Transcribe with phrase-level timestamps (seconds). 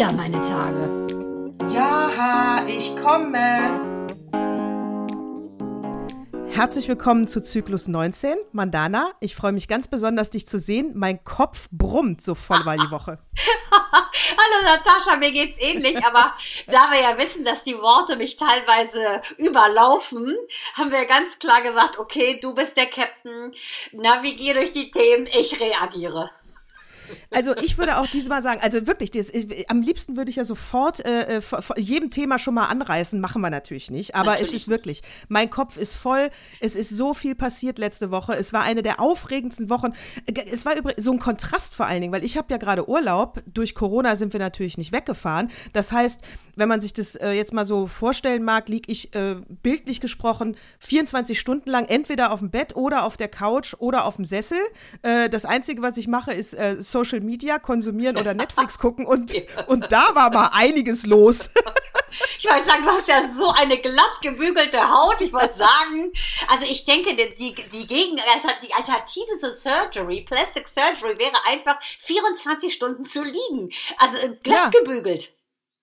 [0.00, 1.06] wieder meine Tage.
[1.74, 4.00] Ja, ich komme.
[6.48, 9.12] Herzlich willkommen zu Zyklus 19, Mandana.
[9.20, 10.92] Ich freue mich ganz besonders, dich zu sehen.
[10.94, 13.18] Mein Kopf brummt so voll über die Woche.
[13.92, 16.32] Hallo Natascha, mir geht's ähnlich, aber
[16.68, 20.34] da wir ja wissen, dass die Worte mich teilweise überlaufen,
[20.78, 23.54] haben wir ganz klar gesagt, okay, du bist der Captain,
[23.92, 26.30] navigier durch die Themen, ich reagiere.
[27.30, 29.30] Also ich würde auch diesmal sagen, also wirklich, das,
[29.68, 31.40] am liebsten würde ich ja sofort äh, äh
[31.76, 34.14] jedem Thema schon mal anreißen, machen wir natürlich nicht.
[34.14, 34.48] Aber natürlich.
[34.48, 38.34] es ist wirklich, mein Kopf ist voll, es ist so viel passiert letzte Woche.
[38.34, 39.92] Es war eine der aufregendsten Wochen.
[40.26, 43.42] Äh, es war so ein Kontrast vor allen Dingen, weil ich habe ja gerade Urlaub.
[43.46, 45.50] Durch Corona sind wir natürlich nicht weggefahren.
[45.72, 46.20] Das heißt,
[46.56, 50.56] wenn man sich das äh, jetzt mal so vorstellen mag, liege ich äh, bildlich gesprochen
[50.78, 54.58] 24 Stunden lang entweder auf dem Bett oder auf der Couch oder auf dem Sessel.
[55.02, 59.34] Äh, das Einzige, was ich mache, ist äh, Social Media konsumieren oder Netflix gucken und,
[59.66, 61.50] und da war mal einiges los.
[62.38, 65.20] Ich wollte sagen, du hast ja so eine glatt gebügelte Haut.
[65.20, 66.12] Ich wollte sagen,
[66.48, 72.74] also ich denke, die, die, Gegen die Alternative zur Surgery, Plastic Surgery, wäre einfach 24
[72.74, 73.70] Stunden zu liegen.
[73.96, 74.80] Also äh, glatt ja.
[74.80, 75.32] gebügelt.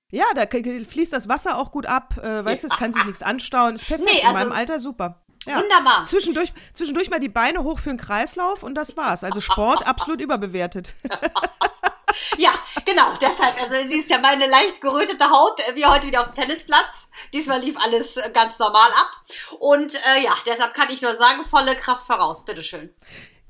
[0.10, 2.18] Ja, da fließt das Wasser auch gut ab.
[2.18, 3.76] Äh, weißt du, es kann sich nichts anstauen.
[3.76, 4.12] Ist perfekt.
[4.12, 5.24] Nee, also, in meinem Alter super.
[5.48, 5.62] Ja.
[5.62, 6.04] Wunderbar.
[6.04, 9.24] Zwischendurch, zwischendurch mal die Beine hoch für den Kreislauf und das war's.
[9.24, 10.94] Also Sport absolut überbewertet.
[12.38, 12.52] ja,
[12.86, 16.34] genau, deshalb, also sie ist ja meine leicht gerötete Haut, äh, wie heute wieder auf
[16.34, 17.10] dem Tennisplatz.
[17.34, 19.12] Diesmal lief alles äh, ganz normal ab.
[19.60, 22.44] Und äh, ja, deshalb kann ich nur sagen, volle Kraft voraus.
[22.44, 22.94] Bitteschön.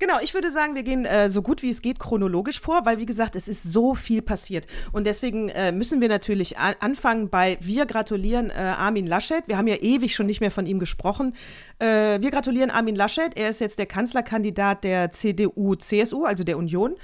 [0.00, 2.98] Genau, ich würde sagen, wir gehen äh, so gut wie es geht chronologisch vor, weil
[2.98, 4.66] wie gesagt, es ist so viel passiert.
[4.92, 9.48] Und deswegen äh, müssen wir natürlich anfangen bei Wir gratulieren äh, Armin Laschet.
[9.48, 11.34] Wir haben ja ewig schon nicht mehr von ihm gesprochen.
[11.80, 13.36] Äh, wir gratulieren Armin Laschet.
[13.36, 16.94] Er ist jetzt der Kanzlerkandidat der CDU-CSU, also der Union.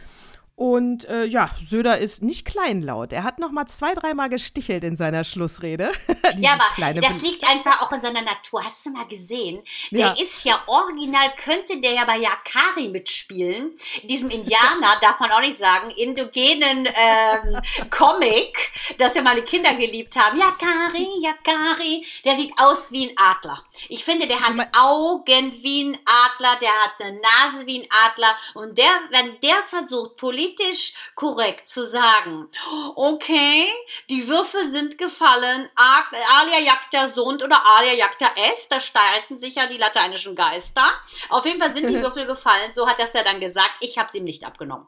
[0.57, 3.13] Und äh, ja, Söder ist nicht kleinlaut.
[3.13, 5.91] Er hat noch mal zwei, dreimal gestichelt in seiner Schlussrede.
[6.37, 8.65] ja, aber das liegt einfach auch in seiner Natur.
[8.65, 9.65] Hast du mal gesehen?
[9.91, 10.13] Der ja.
[10.13, 13.77] ist ja original, könnte der ja bei Yakari mitspielen.
[14.05, 17.61] Diesem Indianer, darf man auch nicht sagen, indogenen ähm,
[17.91, 18.57] Comic,
[18.99, 20.39] das ja meine Kinder geliebt haben.
[20.39, 22.07] Yakari, Yakari.
[22.25, 23.65] Der sieht aus wie ein Adler.
[23.89, 28.37] Ich finde, der hat Augen wie ein Adler, der hat eine Nase wie ein Adler.
[28.55, 32.49] Und der, wenn der versucht, politisch politisch korrekt zu sagen,
[32.97, 33.67] okay,
[34.11, 39.67] die Würfel sind gefallen, alia jacta sunt oder alia jacta est, da streiten sich ja
[39.67, 40.85] die lateinischen Geister.
[41.29, 44.09] Auf jeden Fall sind die Würfel gefallen, so hat das ja dann gesagt, ich habe
[44.09, 44.87] es ihm nicht abgenommen.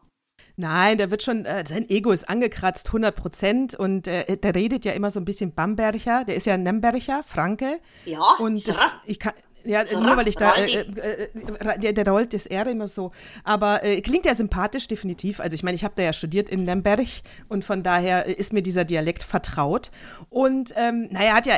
[0.58, 3.74] Nein, der wird schon, äh, sein Ego ist angekratzt, 100 Prozent.
[3.74, 6.24] Und äh, der redet ja immer so ein bisschen Bamberger.
[6.24, 7.78] Der ist ja Nemberger, Franke.
[8.06, 9.34] Ja, und das, ich kann,
[9.66, 12.88] ja, so, nur weil ich da, äh, äh, äh, der, der rollt das R immer
[12.88, 13.12] so.
[13.44, 15.40] Aber äh, klingt ja sympathisch, definitiv.
[15.40, 17.06] Also ich meine, ich habe da ja studiert in Lemberg
[17.48, 19.90] und von daher ist mir dieser Dialekt vertraut.
[20.30, 21.56] Und ähm, naja, hat ja,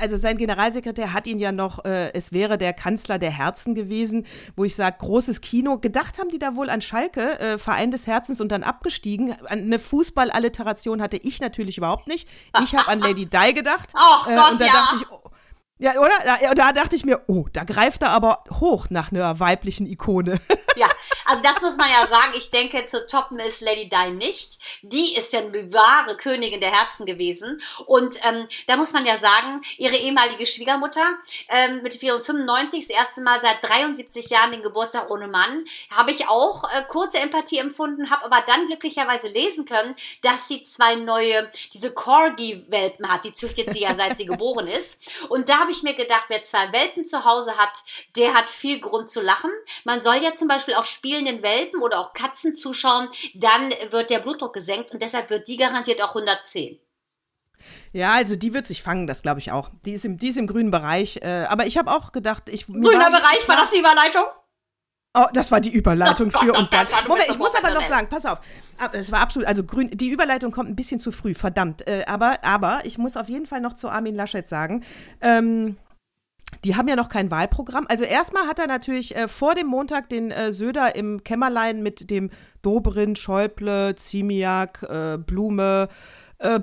[0.00, 4.26] also sein Generalsekretär hat ihn ja noch, äh, es wäre der Kanzler der Herzen gewesen,
[4.56, 5.78] wo ich sage, großes Kino.
[5.78, 9.36] Gedacht haben die da wohl an Schalke, äh, Verein des Herzens und dann abgestiegen.
[9.46, 12.28] Eine Fußballalliteration hatte ich natürlich überhaupt nicht.
[12.62, 13.92] Ich habe an Lady Di gedacht.
[13.94, 14.72] Oh Gott, und da ja.
[14.72, 15.30] dachte ich, oh,
[15.80, 16.12] ja, oder?
[16.24, 20.40] Da, da, dachte ich mir, oh, da greift er aber hoch nach einer weiblichen Ikone.
[20.76, 20.88] Ja,
[21.26, 22.32] also das muss man ja sagen.
[22.38, 24.58] Ich denke, zu toppen ist Lady Di nicht.
[24.82, 27.60] Die ist ja eine wahre Königin der Herzen gewesen.
[27.86, 31.18] Und ähm, da muss man ja sagen, ihre ehemalige Schwiegermutter
[31.48, 36.28] ähm, mit 95, das erste Mal seit 73 Jahren den Geburtstag ohne Mann, habe ich
[36.28, 41.50] auch äh, kurze Empathie empfunden, habe aber dann glücklicherweise lesen können, dass sie zwei neue,
[41.74, 43.24] diese Corgi-Welpen hat.
[43.24, 44.88] Die züchtet sie ja, seit sie geboren ist.
[45.28, 47.84] Und da habe ich mir gedacht, wer zwei Welpen zu Hause hat,
[48.16, 49.50] der hat viel Grund zu lachen.
[49.84, 54.18] Man soll ja zum Beispiel auch spielenden Welpen oder auch Katzen zuschauen, dann wird der
[54.18, 56.80] Blutdruck gesenkt und deshalb wird die garantiert auch 110.
[57.92, 59.70] Ja, also die wird sich fangen, das glaube ich auch.
[59.84, 61.18] Die ist im, die ist im grünen Bereich.
[61.22, 62.66] Äh, aber ich habe auch gedacht, ich.
[62.66, 64.24] Grüner war Bereich, war das die Überleitung?
[65.12, 66.86] Oh, das war die Überleitung für und dann.
[67.08, 68.40] Moment, ich muss aber noch sagen, pass auf.
[68.92, 71.86] Es war absolut, also grün, die Überleitung kommt ein bisschen zu früh, verdammt.
[71.86, 74.84] Äh, aber, aber ich muss auf jeden Fall noch zu Armin Laschet sagen.
[75.20, 75.76] Ähm,
[76.64, 77.86] die haben ja noch kein Wahlprogramm.
[77.88, 82.10] Also erstmal hat er natürlich äh, vor dem Montag den äh, Söder im Kämmerlein mit
[82.10, 82.30] dem
[82.62, 85.88] Dobrin, Schäuble, Ziemiak, äh, Blume,
[86.38, 86.60] äh,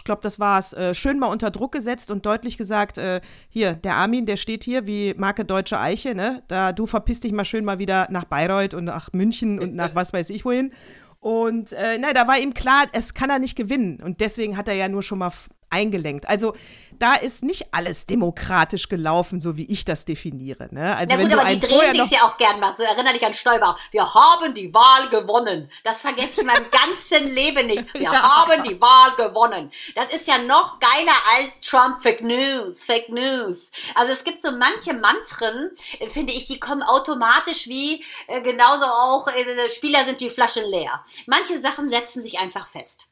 [0.00, 0.72] ich glaube, das war's.
[0.72, 3.20] Äh, schön mal unter Druck gesetzt und deutlich gesagt, äh,
[3.50, 6.42] hier, der Armin, der steht hier wie Marke Deutsche Eiche, ne?
[6.48, 9.94] Da du verpisst dich mal schön mal wieder nach Bayreuth und nach München und nach
[9.94, 10.72] was weiß ich wohin.
[11.18, 14.00] Und äh, na, da war ihm klar, es kann er nicht gewinnen.
[14.02, 15.32] Und deswegen hat er ja nur schon mal
[15.70, 16.28] eingelenkt.
[16.28, 16.54] Also
[16.98, 20.68] da ist nicht alles demokratisch gelaufen, so wie ich das definiere.
[20.70, 20.94] Ne?
[20.96, 22.76] Also Na gut, aber die drehen sich ja auch gern mal.
[22.76, 23.76] So erinnere dich an Stoiber.
[23.90, 25.70] Wir haben die Wahl gewonnen.
[25.82, 27.94] Das vergesse ich in meinem ganzen Leben nicht.
[27.94, 28.46] Wir ja.
[28.46, 29.72] haben die Wahl gewonnen.
[29.94, 33.70] Das ist ja noch geiler als Trump Fake News, Fake News.
[33.94, 38.84] Also es gibt so manche Mantren, äh, finde ich, die kommen automatisch wie äh, genauso
[38.84, 41.04] auch äh, Spieler sind die Flaschen leer.
[41.26, 43.06] Manche Sachen setzen sich einfach fest.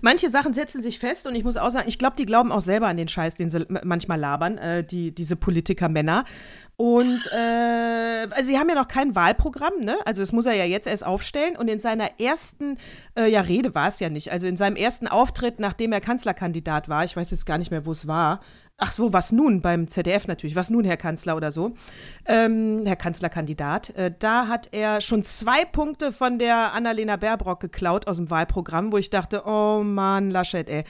[0.00, 2.60] Manche Sachen setzen sich fest und ich muss auch sagen, ich glaube, die glauben auch
[2.60, 6.24] selber an den Scheiß, den sie manchmal labern, äh, die, diese Politiker-Männer.
[6.76, 9.96] Und äh, also sie haben ja noch kein Wahlprogramm, ne?
[10.04, 11.56] Also das muss er ja jetzt erst aufstellen.
[11.56, 12.78] Und in seiner ersten,
[13.16, 14.32] äh, ja, Rede war es ja nicht.
[14.32, 17.86] Also in seinem ersten Auftritt, nachdem er Kanzlerkandidat war, ich weiß jetzt gar nicht mehr,
[17.86, 18.40] wo es war,
[18.76, 21.74] Ach so, was nun beim ZDF natürlich, was nun, Herr Kanzler oder so,
[22.26, 23.90] ähm, Herr Kanzlerkandidat.
[23.90, 28.90] Äh, da hat er schon zwei Punkte von der Annalena Baerbrock geklaut aus dem Wahlprogramm,
[28.90, 30.82] wo ich dachte, oh Mann, Laschet, ey.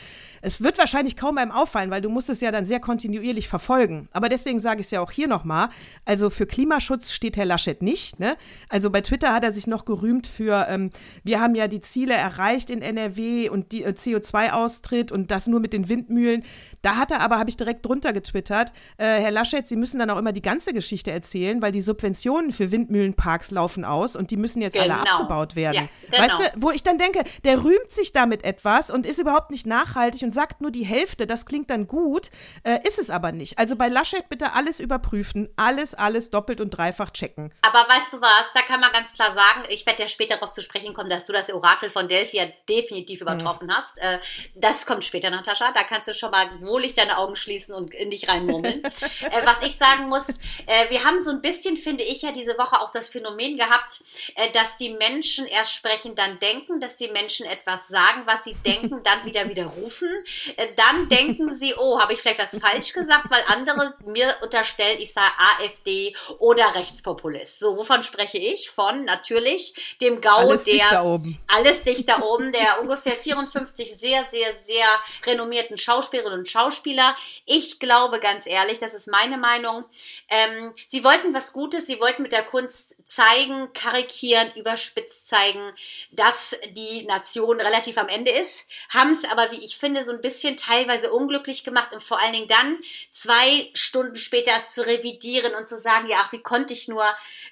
[0.44, 4.08] Es wird wahrscheinlich kaum einem auffallen, weil du musst es ja dann sehr kontinuierlich verfolgen.
[4.12, 5.70] Aber deswegen sage ich es ja auch hier nochmal.
[6.04, 8.20] Also für Klimaschutz steht Herr Laschet nicht.
[8.20, 8.36] Ne?
[8.68, 10.90] Also bei Twitter hat er sich noch gerühmt für, ähm,
[11.22, 15.60] wir haben ja die Ziele erreicht in NRW und die äh, CO2-Austritt und das nur
[15.60, 16.44] mit den Windmühlen.
[16.82, 20.10] Da hat er aber, habe ich direkt drunter getwittert, äh, Herr Laschet, Sie müssen dann
[20.10, 24.36] auch immer die ganze Geschichte erzählen, weil die Subventionen für Windmühlenparks laufen aus und die
[24.36, 24.96] müssen jetzt genau.
[24.96, 25.88] alle abgebaut werden.
[26.10, 26.22] Ja, genau.
[26.22, 29.66] Weißt du, wo ich dann denke, der rühmt sich damit etwas und ist überhaupt nicht
[29.66, 32.30] nachhaltig und sagt nur die Hälfte, das klingt dann gut,
[32.64, 33.58] äh, ist es aber nicht.
[33.58, 37.52] Also bei Laschet bitte alles überprüfen, alles, alles doppelt und dreifach checken.
[37.62, 40.52] Aber weißt du was, da kann man ganz klar sagen, ich werde ja später darauf
[40.52, 43.28] zu sprechen kommen, dass du das Orakel von Delphi ja definitiv mhm.
[43.28, 43.72] übertroffen mhm.
[43.72, 43.96] hast.
[43.96, 44.18] Äh,
[44.54, 48.10] das kommt später, Natascha, da kannst du schon mal wohlig deine Augen schließen und in
[48.10, 48.82] dich reinmurmeln.
[49.20, 50.26] äh, was ich sagen muss,
[50.66, 54.02] äh, wir haben so ein bisschen, finde ich ja diese Woche auch das Phänomen gehabt,
[54.34, 58.54] äh, dass die Menschen erst sprechen, dann denken, dass die Menschen etwas sagen, was sie
[58.64, 60.08] denken, dann wieder widerrufen.
[60.56, 65.00] Äh, dann denken sie, oh, habe ich vielleicht was falsch gesagt, weil andere mir unterstellen,
[65.00, 67.58] ich sei AfD oder Rechtspopulist.
[67.60, 68.70] So, wovon spreche ich?
[68.70, 71.38] Von natürlich dem GAU, alles der dicht da oben.
[71.46, 74.86] alles dicht da oben, der ungefähr 54 sehr, sehr, sehr
[75.24, 77.16] renommierten Schauspielerinnen und Schauspieler.
[77.46, 79.84] Ich glaube ganz ehrlich, das ist meine Meinung.
[80.28, 85.72] Ähm, sie wollten was Gutes, sie wollten mit der Kunst zeigen, karikieren, überspitzt zeigen,
[86.10, 90.20] dass die Nation relativ am Ende ist, haben es aber, wie ich finde, so ein
[90.20, 92.78] bisschen teilweise unglücklich gemacht und vor allen Dingen dann
[93.12, 97.04] zwei Stunden später zu revidieren und zu sagen, ja, ach, wie konnte ich nur,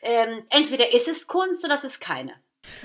[0.03, 2.35] ähm, entweder ist es Kunst oder es ist keine.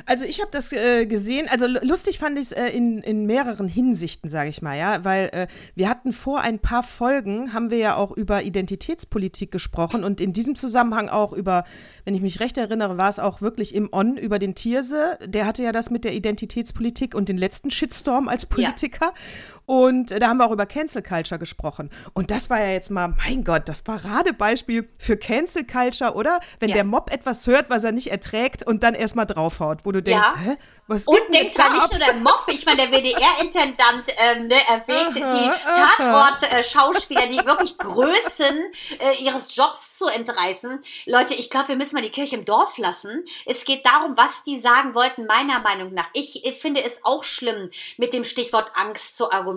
[0.05, 3.67] Also ich habe das äh, gesehen, also lustig fand ich es äh, in, in mehreren
[3.67, 7.77] Hinsichten, sage ich mal, ja, weil äh, wir hatten vor ein paar Folgen, haben wir
[7.77, 11.63] ja auch über Identitätspolitik gesprochen und in diesem Zusammenhang auch über,
[12.05, 15.45] wenn ich mich recht erinnere, war es auch wirklich im On über den Tierse, der
[15.45, 19.13] hatte ja das mit der Identitätspolitik und den letzten Shitstorm als Politiker.
[19.13, 19.56] ja.
[19.67, 21.89] Und da haben wir auch über Cancel Culture gesprochen.
[22.13, 26.39] Und das war ja jetzt mal, mein Gott, das Paradebeispiel für Cancel Culture, oder?
[26.61, 26.75] Wenn ja.
[26.75, 30.25] der Mob etwas hört, was er nicht erträgt und dann erstmal draufhaut, wo du denkst,
[30.25, 30.41] ja.
[30.41, 30.57] hä?
[30.89, 35.17] Was und jetzt da nicht nur der Mob, ich meine, der WDR-Intendant ähm, ne, erwähnt
[35.17, 35.51] die
[35.97, 40.81] Tatort-Schauspieler, die wirklich Größen äh, ihres Jobs zu entreißen.
[41.05, 43.25] Leute, ich glaube, wir müssen mal die Kirche im Dorf lassen.
[43.45, 46.07] Es geht darum, was die sagen wollten, meiner Meinung nach.
[46.13, 49.56] Ich, ich finde es auch schlimm, mit dem Stichwort Angst zu argumentieren.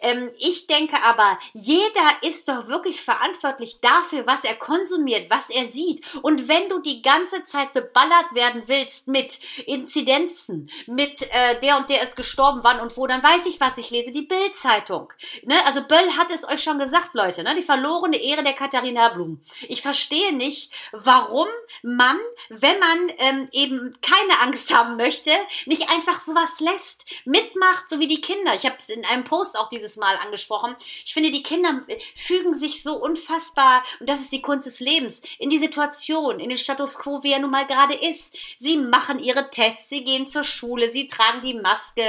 [0.00, 5.72] Ähm, ich denke aber, jeder ist doch wirklich verantwortlich dafür, was er konsumiert, was er
[5.72, 6.02] sieht.
[6.22, 11.90] Und wenn du die ganze Zeit beballert werden willst mit Inzidenzen, mit äh, der und
[11.90, 15.12] der ist gestorben, wann und wo, dann weiß ich, was ich lese, die Bild-Zeitung.
[15.44, 15.54] Ne?
[15.66, 17.54] Also Böll hat es euch schon gesagt, Leute, ne?
[17.54, 19.42] die verlorene Ehre der Katharina Blum.
[19.68, 21.48] Ich verstehe nicht, warum
[21.82, 25.30] man, wenn man ähm, eben keine Angst haben möchte,
[25.66, 28.54] nicht einfach sowas lässt, mitmacht, so wie die Kinder.
[28.54, 30.76] Ich habe es in einem Post auch dieses Mal angesprochen.
[31.04, 31.82] Ich finde, die Kinder
[32.14, 36.48] fügen sich so unfassbar, und das ist die Kunst des Lebens, in die Situation, in
[36.48, 38.30] den Status quo, wie er nun mal gerade ist.
[38.60, 42.02] Sie machen ihre Tests, sie gehen gehen zur Schule, sie tragen die Maske.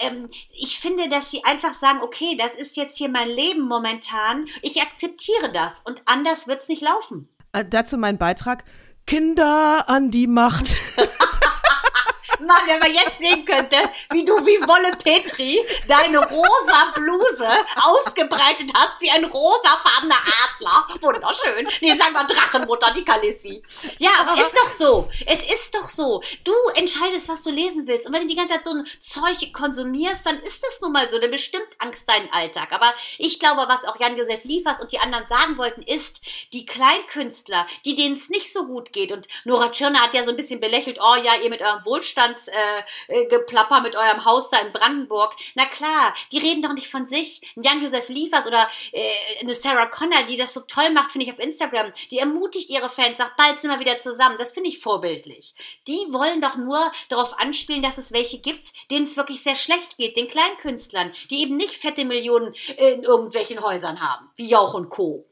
[0.00, 4.46] Ähm, ich finde, dass sie einfach sagen, okay, das ist jetzt hier mein Leben momentan,
[4.62, 7.28] ich akzeptiere das und anders wird es nicht laufen.
[7.52, 8.64] Äh, dazu mein Beitrag.
[9.06, 10.76] Kinder an die Macht.
[12.40, 13.76] Mann, wenn man jetzt sehen könnte,
[14.10, 20.86] wie du wie Wolle Petri deine rosa Bluse ausgebreitet hast, wie ein rosafarbener Adler.
[21.00, 21.68] Wunderschön.
[21.80, 23.62] Nee, sag mal Drachenmutter, die Kalissi.
[23.98, 25.08] Ja, aber ist doch so.
[25.26, 26.22] Es ist doch so.
[26.44, 28.06] Du entscheidest, was du lesen willst.
[28.06, 31.10] Und wenn du die ganze Zeit so ein Zeug konsumierst, dann ist das nun mal
[31.10, 31.18] so.
[31.18, 32.72] Dann bestimmt Angst deinen Alltag.
[32.72, 36.20] Aber ich glaube, was auch Jan-Josef Liefers und die anderen sagen wollten, ist,
[36.52, 39.12] die Kleinkünstler, die denen es nicht so gut geht.
[39.12, 42.27] Und Nora Tschirner hat ja so ein bisschen belächelt, oh ja, ihr mit eurem Wohlstand
[42.34, 45.34] Auslandsgeplapper äh, äh mit eurem Haus da in Brandenburg.
[45.54, 47.42] Na klar, die reden doch nicht von sich.
[47.56, 51.38] Jan-Josef Liefers oder äh, eine Sarah Connor, die das so toll macht, finde ich auf
[51.38, 51.92] Instagram.
[52.10, 54.36] Die ermutigt ihre Fans, sagt, bald sind wir wieder zusammen.
[54.38, 55.54] Das finde ich vorbildlich.
[55.86, 59.98] Die wollen doch nur darauf anspielen, dass es welche gibt, denen es wirklich sehr schlecht
[59.98, 64.88] geht, den Kleinkünstlern, die eben nicht fette Millionen in irgendwelchen Häusern haben, wie Jauch und
[64.88, 65.26] Co.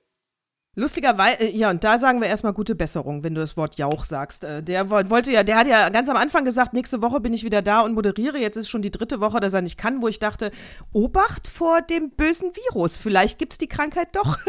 [0.79, 4.05] Lustigerweise, äh, ja, und da sagen wir erstmal gute Besserung, wenn du das Wort Jauch
[4.05, 4.45] sagst.
[4.45, 7.45] Äh, der wollte ja, der hat ja ganz am Anfang gesagt, nächste Woche bin ich
[7.45, 8.37] wieder da und moderiere.
[8.37, 10.51] Jetzt ist schon die dritte Woche, dass er nicht kann, wo ich dachte,
[10.93, 12.99] Obacht vor dem bösen Virus.
[12.99, 14.37] Vielleicht gibt es die Krankheit doch.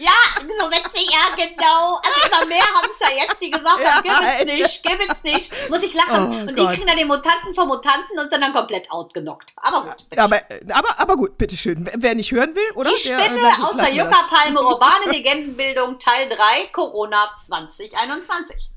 [0.00, 1.98] Ja, so witzig, ja, genau.
[2.04, 5.00] Also immer mehr haben es ja jetzt, die gesagt haben, ja, gib es nicht, gib
[5.00, 5.70] es nicht.
[5.70, 6.26] Muss ich lachen.
[6.26, 6.58] Oh, und Gott.
[6.58, 9.52] die kriegen dann den Mutanten vom Mutanten und sind dann komplett outgenockt.
[9.56, 10.08] Aber gut.
[10.08, 10.22] Bitte.
[10.22, 10.40] Aber,
[10.72, 11.90] aber, aber gut, bitteschön.
[11.94, 12.92] Wer nicht hören will, oder?
[12.92, 18.70] Ich spinne äh, außer Juckerpalme urbane Legendenbildung Teil 3 Corona 2021.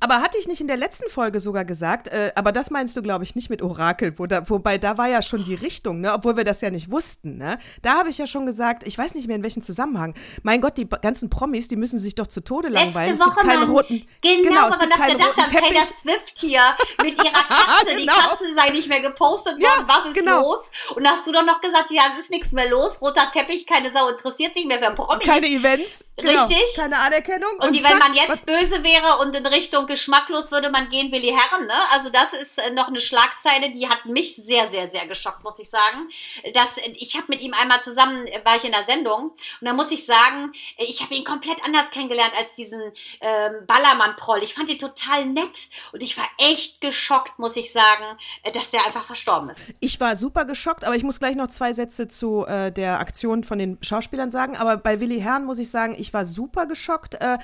[0.00, 3.02] Aber hatte ich nicht in der letzten Folge sogar gesagt, äh, aber das meinst du,
[3.02, 6.12] glaube ich, nicht mit Orakel, wo da, wobei da war ja schon die Richtung, ne?
[6.12, 7.36] obwohl wir das ja nicht wussten.
[7.36, 7.58] Ne?
[7.82, 10.14] Da habe ich ja schon gesagt, ich weiß nicht mehr in welchem Zusammenhang.
[10.42, 13.16] Mein Gott, die ganzen Promis, die müssen sich doch zu Tode langweilen.
[13.16, 16.62] Letzte Woche, es gibt keinen roten, genau, genau aber nach gedacht haben, Taylor Swift hier
[17.02, 17.98] mit ihrer Katze, genau.
[17.98, 20.40] die Katze sei nicht mehr gepostet worden, ja, was ist genau.
[20.42, 20.70] los?
[20.94, 23.66] Und da hast du doch noch gesagt, ja, es ist nichts mehr los, roter Teppich,
[23.66, 25.26] keine Sau interessiert sich mehr für Promis.
[25.26, 26.04] Keine Events.
[26.16, 26.46] Genau.
[26.46, 26.76] Richtig.
[26.76, 27.50] Keine Anerkennung.
[27.58, 28.40] Und, und die, wenn man jetzt was?
[28.42, 31.74] böse wäre und in Richtung geschmacklos würde man gehen, Willi Herren, ne?
[31.92, 35.58] Also das ist äh, noch eine Schlagzeile, die hat mich sehr, sehr, sehr geschockt, muss
[35.58, 36.08] ich sagen.
[36.54, 39.72] Das, ich habe mit ihm einmal zusammen, äh, war ich in der Sendung und da
[39.72, 42.80] muss ich sagen, äh, ich habe ihn komplett anders kennengelernt als diesen
[43.20, 44.42] ähm, Ballermann-Proll.
[44.42, 48.04] Ich fand ihn total nett und ich war echt geschockt, muss ich sagen,
[48.52, 49.60] dass der einfach verstorben ist.
[49.80, 53.44] Ich war super geschockt, aber ich muss gleich noch zwei Sätze zu äh, der Aktion
[53.44, 54.56] von den Schauspielern sagen.
[54.56, 57.14] Aber bei Willi Herren muss ich sagen, ich war super geschockt.
[57.14, 57.38] Äh,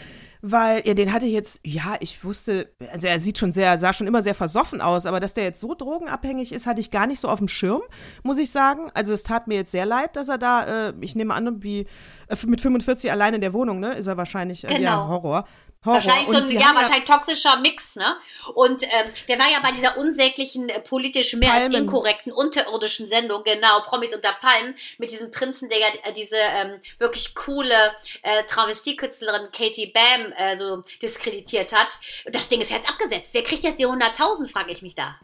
[0.46, 4.06] weil ja, den hatte jetzt, ja, ich wusste, also er sieht schon sehr, sah schon
[4.06, 7.18] immer sehr versoffen aus, aber dass der jetzt so drogenabhängig ist, hatte ich gar nicht
[7.18, 7.80] so auf dem Schirm,
[8.22, 8.90] muss ich sagen.
[8.92, 11.86] Also es tat mir jetzt sehr leid, dass er da, äh, ich nehme an, wie
[12.28, 14.80] äh, mit 45 allein in der Wohnung, ne, ist er wahrscheinlich, äh, genau.
[14.80, 15.46] ja, Horror.
[15.84, 15.96] Horror.
[15.96, 18.16] Wahrscheinlich so ein, ja, ja, wahrscheinlich toxischer Mix, ne?
[18.54, 21.74] Und ähm, der war ja bei dieser unsäglichen, äh, politisch mehr Palmen.
[21.74, 26.36] als inkorrekten, unterirdischen Sendung, genau, Promis unter Palmen, mit diesem Prinzen, der ja äh, diese
[26.36, 31.98] ähm, wirklich coole äh, Travestiekünstlerin Katie Bam äh, so diskreditiert hat.
[32.24, 33.34] Und das Ding ist jetzt abgesetzt.
[33.34, 35.18] Wer kriegt jetzt die 100.000, frage ich mich da.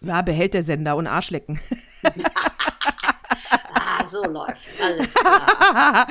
[0.00, 1.60] Ja, behält der Sender und Arschlecken.
[3.74, 6.06] ah, so läuft alles klar.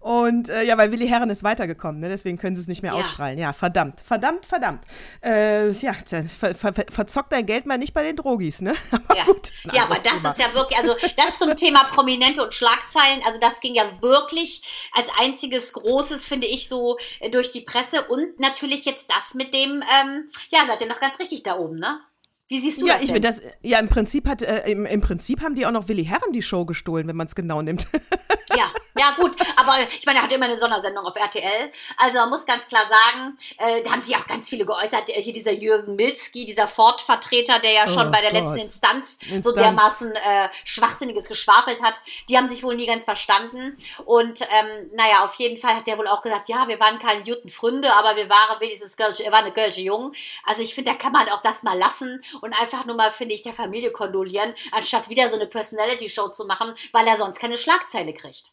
[0.00, 2.08] Und äh, ja, weil Willi Herren ist weitergekommen, ne?
[2.08, 2.98] deswegen können sie es nicht mehr ja.
[2.98, 3.38] ausstrahlen.
[3.38, 4.82] Ja, verdammt, verdammt, verdammt.
[5.22, 8.74] Äh, ja, ver, ver, verzockt dein Geld mal nicht bei den Drogis, ne?
[8.90, 10.30] Aber ja, gut, ja aber das Thema.
[10.30, 14.62] ist ja wirklich, also das zum Thema Prominente und Schlagzeilen, also das ging ja wirklich
[14.92, 19.52] als einziges Großes, finde ich, so äh, durch die Presse und natürlich jetzt das mit
[19.52, 22.00] dem, ähm, ja, seid ihr noch ganz richtig da oben, ne?
[22.48, 23.04] Wie siehst du ja, das?
[23.04, 26.04] Ich, das ja, im Prinzip hat äh, im, im Prinzip haben die auch noch Willi
[26.04, 27.86] Herren die Show gestohlen, wenn man es genau nimmt.
[28.56, 31.70] ja, ja gut, aber ich meine, er hat immer eine Sondersendung auf RTL.
[31.96, 35.10] Also man muss ganz klar sagen, äh, da haben sich auch ganz viele geäußert.
[35.10, 38.42] Hier dieser Jürgen Milzki, dieser Ford-Vertreter, der ja schon oh, bei der Gott.
[38.42, 43.04] letzten Instanz, Instanz, so dermaßen äh, schwachsinniges geschwafelt hat, die haben sich wohl nie ganz
[43.04, 43.76] verstanden.
[44.04, 47.22] Und ähm, naja, auf jeden Fall hat der wohl auch gesagt, ja, wir waren keine
[47.22, 50.12] guten Freunde, aber wir waren wenigstens Gölsche, er war eine Gölsche Jung.
[50.44, 53.34] Also ich finde, da kann man auch das mal lassen und einfach nur mal, finde
[53.34, 57.58] ich, der Familie kondolieren, anstatt wieder so eine Personality-Show zu machen, weil er sonst keine
[57.58, 58.52] Schlagzeile kriegt.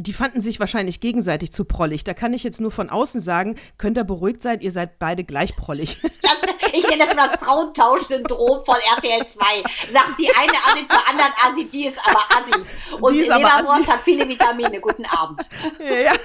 [0.00, 2.04] Die fanden sich wahrscheinlich gegenseitig zu prollig.
[2.04, 5.24] Da kann ich jetzt nur von außen sagen, könnt ihr beruhigt sein, ihr seid beide
[5.24, 6.00] gleich prollig.
[6.22, 6.36] Das,
[6.72, 9.44] ich nenne das immer das Frauentauschsyndrom von RTL 2.
[9.92, 12.52] Sagt die eine Assi zur anderen Assi, die ist aber Assi.
[13.00, 14.80] Und die Leberwurst hat viele Vitamine.
[14.80, 15.44] Guten Abend.
[15.80, 16.12] Ja.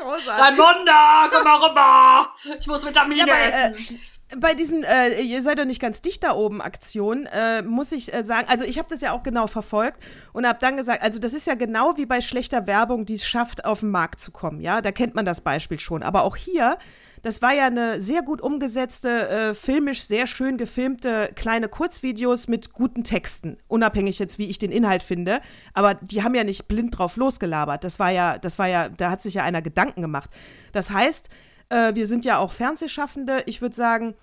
[0.00, 0.44] Großartig.
[0.46, 2.32] Dein Wunder, komm mal rüber.
[2.58, 3.74] Ich muss Vitamine ja, aber, äh, essen.
[3.74, 3.98] Äh,
[4.38, 8.12] bei diesen, äh, ihr seid doch nicht ganz dicht da oben Aktionen, äh, muss ich
[8.12, 11.18] äh, sagen, also ich habe das ja auch genau verfolgt und habe dann gesagt, also
[11.18, 14.30] das ist ja genau wie bei schlechter Werbung, die es schafft, auf den Markt zu
[14.30, 16.02] kommen, ja, da kennt man das Beispiel schon.
[16.02, 16.78] Aber auch hier,
[17.22, 22.72] das war ja eine sehr gut umgesetzte, äh, filmisch sehr schön gefilmte kleine Kurzvideos mit
[22.72, 25.40] guten Texten, unabhängig jetzt, wie ich den Inhalt finde.
[25.74, 27.84] Aber die haben ja nicht blind drauf losgelabert.
[27.84, 30.30] Das war ja, das war ja, da hat sich ja einer Gedanken gemacht.
[30.72, 31.28] Das heißt,
[31.70, 33.42] äh, wir sind ja auch Fernsehschaffende.
[33.46, 34.14] Ich würde sagen,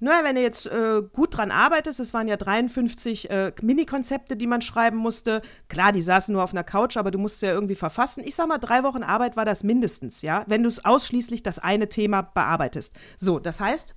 [0.00, 4.46] naja, wenn du jetzt äh, gut dran arbeitest, es waren ja 53 äh, Mini-Konzepte, die
[4.46, 5.40] man schreiben musste.
[5.68, 8.24] Klar, die saßen nur auf einer Couch, aber du musst ja irgendwie verfassen.
[8.24, 11.88] Ich sag mal, drei Wochen Arbeit war das mindestens, ja, wenn du ausschließlich das eine
[11.88, 12.94] Thema bearbeitest.
[13.16, 13.94] So, das heißt,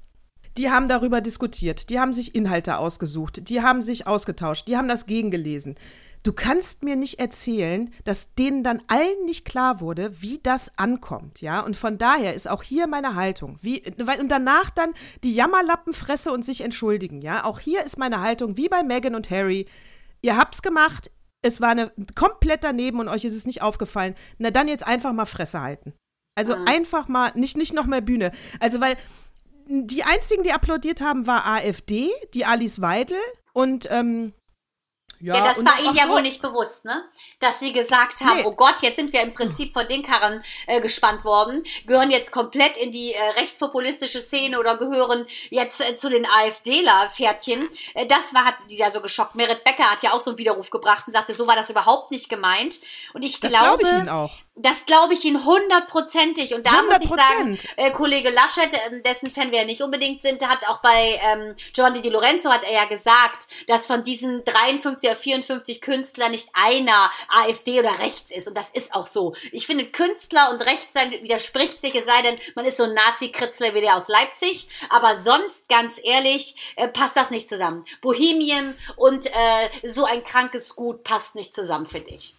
[0.57, 4.87] die haben darüber diskutiert, die haben sich Inhalte ausgesucht, die haben sich ausgetauscht, die haben
[4.87, 5.75] das gegengelesen.
[6.27, 11.39] Du kannst mir nicht erzählen, dass denen dann allen nicht klar wurde, wie das ankommt,
[11.39, 11.61] ja.
[11.61, 13.57] Und von daher ist auch hier meine Haltung.
[13.61, 14.93] Wie, und danach dann
[15.23, 17.45] die Jammerlappenfresse und sich entschuldigen, ja.
[17.45, 19.67] Auch hier ist meine Haltung, wie bei Meghan und Harry.
[20.21, 21.09] Ihr habt's gemacht,
[21.41, 24.13] es war eine komplett daneben und euch ist es nicht aufgefallen.
[24.37, 25.93] Na dann jetzt einfach mal Fresse halten.
[26.35, 26.67] Also mhm.
[26.67, 28.33] einfach mal, nicht, nicht noch mehr Bühne.
[28.59, 28.97] Also, weil
[29.69, 33.17] die einzigen, die applaudiert haben, war AfD, die Alice Weidel
[33.53, 34.33] und ähm,
[35.19, 36.11] ja, ja, das war ihnen ja so.
[36.11, 37.03] wohl nicht bewusst, ne?
[37.39, 38.45] Dass sie gesagt haben, nee.
[38.45, 42.31] oh Gott, jetzt sind wir im Prinzip von den Karren äh, gespannt worden, gehören jetzt
[42.31, 47.67] komplett in die äh, rechtspopulistische Szene oder gehören jetzt äh, zu den AfDler-Pferdchen.
[47.95, 49.35] Äh, das war, hat die ja so geschockt.
[49.35, 52.11] Merit Becker hat ja auch so einen Widerruf gebracht und sagte, so war das überhaupt
[52.11, 52.79] nicht gemeint.
[53.13, 54.31] Und ich das glaube, ich Ihnen auch.
[54.59, 56.53] Das glaube ich Ihnen hundertprozentig.
[56.55, 56.83] Und da 100%.
[56.83, 60.67] muss ich sagen, äh, Kollege Laschet, äh, dessen Fan wir ja nicht unbedingt sind, hat
[60.67, 65.15] auch bei ähm, Giovanni Di Lorenzo hat er ja gesagt, dass von diesen 53 oder
[65.15, 68.47] 54 Künstlern nicht einer AfD oder rechts ist.
[68.47, 69.35] Und das ist auch so.
[69.51, 72.93] Ich finde, Künstler und rechts sein widerspricht sich, es sei denn, man ist so ein
[72.93, 74.67] Nazi-Kritzler wie der aus Leipzig.
[74.89, 77.85] Aber sonst, ganz ehrlich, äh, passt das nicht zusammen.
[78.01, 82.36] Bohemien und äh, so ein krankes Gut passt nicht zusammen, finde ich.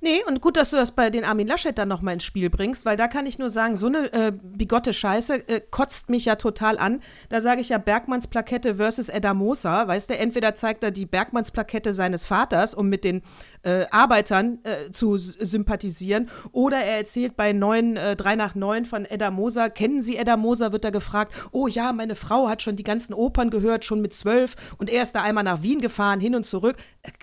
[0.00, 2.84] Nee, und gut, dass du das bei den Armin Laschet dann nochmal ins Spiel bringst,
[2.84, 6.36] weil da kann ich nur sagen, so eine äh, bigotte Scheiße äh, kotzt mich ja
[6.36, 7.00] total an.
[7.30, 9.88] Da sage ich ja Bergmanns Plakette versus Edda Moser.
[9.88, 13.22] Weißt du, entweder zeigt er die Bergmanns Plakette seines Vaters, um mit den
[13.62, 19.04] äh, Arbeitern äh, zu sympathisieren, oder er erzählt bei 9, äh, 3 nach 9 von
[19.04, 22.76] Edda Moser, kennen Sie Edda Moser, wird er gefragt, oh ja, meine Frau hat schon
[22.76, 26.20] die ganzen Opern gehört, schon mit zwölf, und er ist da einmal nach Wien gefahren,
[26.20, 26.76] hin und zurück.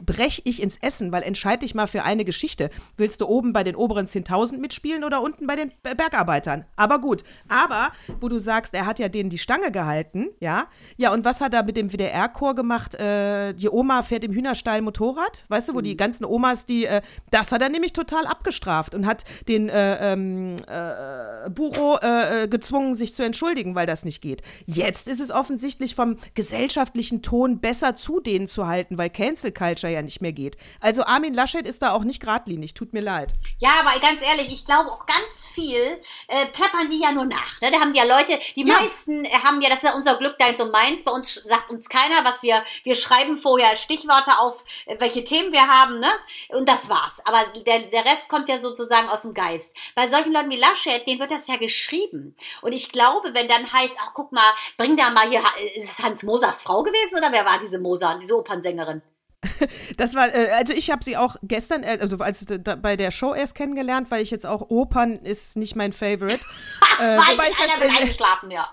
[0.03, 2.64] Brech ich ins Essen, weil entscheide dich mal für eine Geschichte.
[2.69, 2.85] Geschichte.
[2.97, 6.65] Willst du oben bei den oberen 10.000 mitspielen oder unten bei den Bergarbeitern?
[6.75, 7.23] Aber gut.
[7.49, 10.67] Aber, wo du sagst, er hat ja denen die Stange gehalten, ja.
[10.97, 12.95] Ja, und was hat er mit dem WDR-Chor gemacht?
[12.95, 15.83] Äh, die Oma fährt im Hühnerstall Motorrad, weißt du, wo mhm.
[15.83, 17.01] die ganzen Omas, die, äh,
[17.31, 22.47] das hat er nämlich total abgestraft und hat den äh, ähm, äh, Buro äh, äh,
[22.47, 24.41] gezwungen, sich zu entschuldigen, weil das nicht geht.
[24.65, 29.91] Jetzt ist es offensichtlich vom gesellschaftlichen Ton besser zu denen zu halten, weil Cancel Culture
[29.91, 30.57] ja nicht mehr geht.
[30.79, 32.73] Also Armin Laschet ist da auch nicht geradlinig geradlinig.
[32.73, 33.33] Tut mir leid.
[33.59, 37.61] Ja, aber ganz ehrlich, ich glaube auch ganz viel äh, peppern die ja nur nach.
[37.61, 37.71] Ne?
[37.71, 38.75] Da haben die ja Leute, die ja.
[38.75, 41.03] meisten haben ja, das ist ja unser Glück, deins und meins.
[41.03, 45.51] Bei uns sagt uns keiner, was wir, wir schreiben vorher Stichworte auf, äh, welche Themen
[45.51, 46.11] wir haben, ne?
[46.49, 47.19] Und das war's.
[47.25, 49.69] Aber der, der Rest kommt ja sozusagen aus dem Geist.
[49.95, 52.35] Bei solchen Leuten wie Laschet, denen wird das ja geschrieben.
[52.61, 55.41] Und ich glaube, wenn dann heißt, ach guck mal, bring da mal hier,
[55.75, 59.01] ist es Hans Mosers Frau gewesen oder wer war diese Moser, diese Opernsängerin?
[59.97, 63.11] Das war, äh, also ich habe sie auch gestern, äh, also als da, bei der
[63.11, 66.45] Show erst kennengelernt, weil ich jetzt auch Opern ist nicht mein Favorite.
[66.99, 68.69] äh, wobei ich das, äh, eingeschlafen, ja.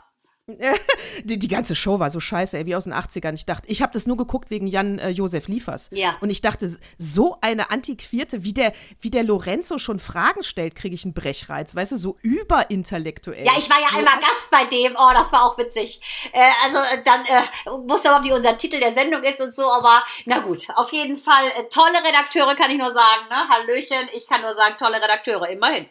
[1.22, 3.34] die, die ganze Show war so scheiße, ey, wie aus den 80ern.
[3.34, 5.88] Ich dachte, ich habe das nur geguckt wegen Jan äh, Josef Liefers.
[5.92, 6.16] Ja.
[6.20, 10.96] Und ich dachte, so eine antiquierte, wie der, wie der Lorenzo schon Fragen stellt, kriege
[10.96, 11.76] ich einen Brechreiz.
[11.76, 13.46] Weißt du, so überintellektuell.
[13.46, 14.96] Ja, ich war ja so einmal Gast bei dem.
[14.96, 16.00] Oh, das war auch witzig.
[16.32, 19.70] Äh, also äh, dann äh, wusste aber, wie unser Titel der Sendung ist und so,
[19.70, 20.66] aber na gut.
[20.74, 23.28] Auf jeden Fall äh, tolle Redakteure, kann ich nur sagen.
[23.30, 23.48] Ne?
[23.48, 25.88] Hallöchen, ich kann nur sagen, tolle Redakteure, immerhin.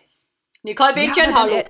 [0.63, 1.63] Nicole Bähnchen, ja, hallo.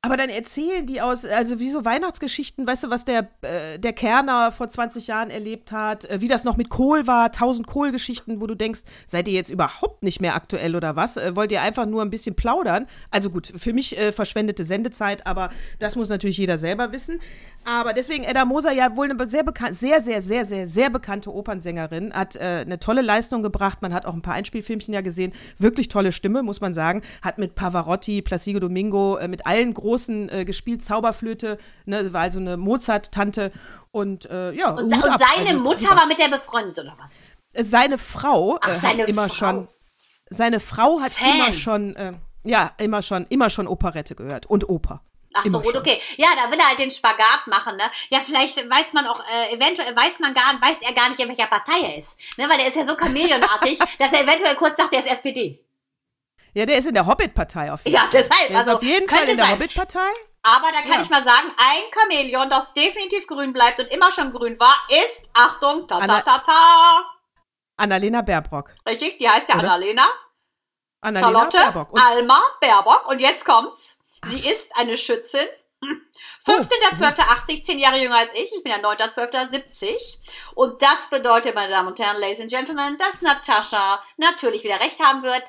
[0.00, 3.92] Aber dann erzählen die aus, also wie so Weihnachtsgeschichten, weißt du, was der, äh, der
[3.92, 8.40] Kerner vor 20 Jahren erlebt hat, äh, wie das noch mit Kohl war, tausend Kohl-Geschichten,
[8.40, 11.16] wo du denkst, seid ihr jetzt überhaupt nicht mehr aktuell oder was?
[11.16, 12.86] Äh, wollt ihr einfach nur ein bisschen plaudern?
[13.10, 17.18] Also gut, für mich äh, verschwendete Sendezeit, aber das muss natürlich jeder selber wissen.
[17.64, 21.34] Aber deswegen, Edda Moser, ja wohl eine sehr bekannt, sehr, sehr, sehr, sehr, sehr bekannte
[21.34, 23.82] Opernsängerin, hat äh, eine tolle Leistung gebracht.
[23.82, 25.32] Man hat auch ein paar Einspielfilmchen ja gesehen.
[25.58, 27.02] Wirklich tolle Stimme, muss man sagen.
[27.20, 32.20] Hat mit Pavarotti, Placido Domingo, äh, mit allen großen Großen äh, gespielt, Zauberflöte, ne, war
[32.20, 33.52] also eine Mozart-Tante
[33.90, 34.68] und äh, ja.
[34.68, 37.10] Und, und seine also, Mutter war mit der befreundet oder was?
[37.54, 39.34] Äh, seine Frau Ach, äh, seine hat immer Frau.
[39.34, 39.68] schon,
[40.28, 41.34] seine Frau hat Fan.
[41.34, 42.12] immer schon, äh,
[42.44, 45.00] ja, immer schon, immer schon Operette gehört und Oper.
[45.32, 46.02] Ach so, gut, okay.
[46.18, 47.84] Ja, da will er halt den Spagat machen, ne?
[48.10, 51.28] Ja, vielleicht weiß man auch, äh, eventuell weiß man gar, weiß er gar nicht, in
[51.28, 52.14] welcher Partei er ist.
[52.36, 52.46] Ne?
[52.46, 55.64] Weil er ist ja so chameleonartig, dass er eventuell kurz sagt, er ist SPD.
[56.54, 58.06] Ja, der ist in der Hobbit-Partei auf jeden Fall.
[58.06, 58.48] Ja, deshalb.
[58.48, 60.10] Der also, ist auf jeden Fall in der Hobbit-Partei.
[60.42, 61.02] Aber da kann ja.
[61.02, 65.22] ich mal sagen, ein Chamäleon, das definitiv grün bleibt und immer schon grün war, ist,
[65.34, 67.04] Achtung, ta ta ta ta.
[67.76, 68.70] Annalena Baerbrock.
[68.86, 69.64] Richtig, die heißt ja Oder?
[69.64, 70.06] Annalena.
[71.00, 71.92] Annalena Charlotte Baerbock.
[71.92, 73.08] Und Alma Baerbock.
[73.08, 73.96] Und jetzt kommt's.
[74.28, 74.52] Sie Ach.
[74.52, 75.46] ist eine Schützin.
[76.46, 78.52] 15.12.80, zehn Jahre jünger als ich.
[78.54, 80.18] Ich bin ja 9.12.70.
[80.54, 84.98] Und das bedeutet, meine Damen und Herren, Ladies and Gentlemen, dass Natascha natürlich wieder recht
[84.98, 85.44] haben wird.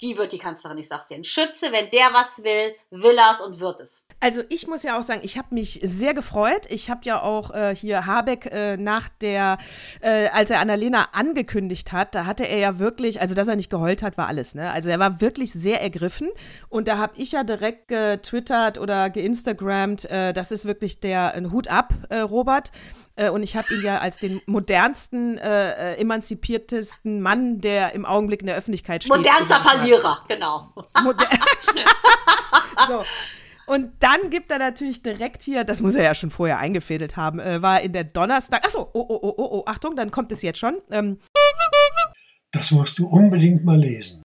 [0.00, 1.16] Die wird die Kanzlerin, ich sag's dir.
[1.16, 4.03] Ein Schütze, wenn der was will, will er's und wird es.
[4.24, 6.62] Also ich muss ja auch sagen, ich habe mich sehr gefreut.
[6.70, 9.58] Ich habe ja auch äh, hier Habeck äh, nach der,
[10.00, 13.68] äh, als er Annalena angekündigt hat, da hatte er ja wirklich, also dass er nicht
[13.68, 14.70] geheult hat, war alles, ne?
[14.70, 16.30] Also er war wirklich sehr ergriffen
[16.70, 21.68] und da habe ich ja direkt getwittert oder geinstagrammt, äh, das ist wirklich der Hut
[21.68, 22.72] ab, äh, Robert.
[23.16, 28.40] Äh, und ich habe ihn ja als den modernsten, äh, emanzipiertesten Mann, der im Augenblick
[28.40, 29.14] in der Öffentlichkeit steht.
[29.14, 30.72] Modernster Verlierer, genau.
[31.02, 31.28] Moder
[32.88, 33.04] so.
[33.66, 37.40] Und dann gibt er natürlich direkt hier, das muss er ja schon vorher eingefädelt haben,
[37.40, 38.64] äh, war in der Donnerstag.
[38.64, 40.76] Achso, oh, oh, oh, oh, oh, Achtung, dann kommt es jetzt schon.
[40.90, 41.18] Ähm.
[42.52, 44.22] Das musst du unbedingt mal lesen.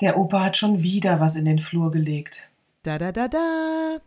[0.00, 2.42] Der Opa hat schon wieder was in den Flur gelegt.
[2.82, 3.98] Da, da, da, da.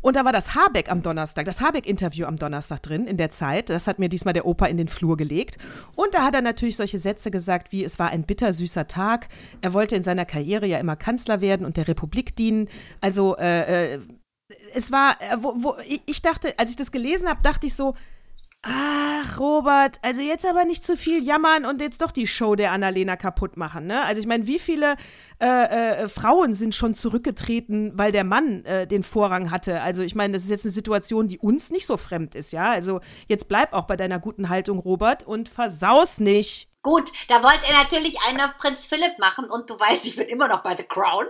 [0.00, 3.70] Und da war das Habeck am Donnerstag, das Habeck-Interview am Donnerstag drin in der Zeit.
[3.70, 5.58] Das hat mir diesmal der Opa in den Flur gelegt.
[5.94, 9.28] Und da hat er natürlich solche Sätze gesagt wie, es war ein bittersüßer Tag.
[9.60, 12.68] Er wollte in seiner Karriere ja immer Kanzler werden und der Republik dienen.
[13.00, 13.98] Also, äh, äh,
[14.74, 17.94] es war, äh, wo, wo, ich dachte, als ich das gelesen habe, dachte ich so,
[18.64, 22.70] Ach, Robert, also jetzt aber nicht zu viel jammern und jetzt doch die Show der
[22.70, 24.04] Annalena kaputt machen, ne?
[24.04, 24.94] Also ich meine, wie viele
[25.40, 29.80] äh, äh, Frauen sind schon zurückgetreten, weil der Mann äh, den Vorrang hatte.
[29.80, 32.70] Also ich meine, das ist jetzt eine Situation, die uns nicht so fremd ist, ja.
[32.70, 36.71] Also jetzt bleib auch bei deiner guten Haltung, Robert, und versaus nicht.
[36.82, 40.26] Gut, da wollte er natürlich einen auf Prinz Philipp machen und du weißt, ich bin
[40.26, 41.28] immer noch bei The Crown.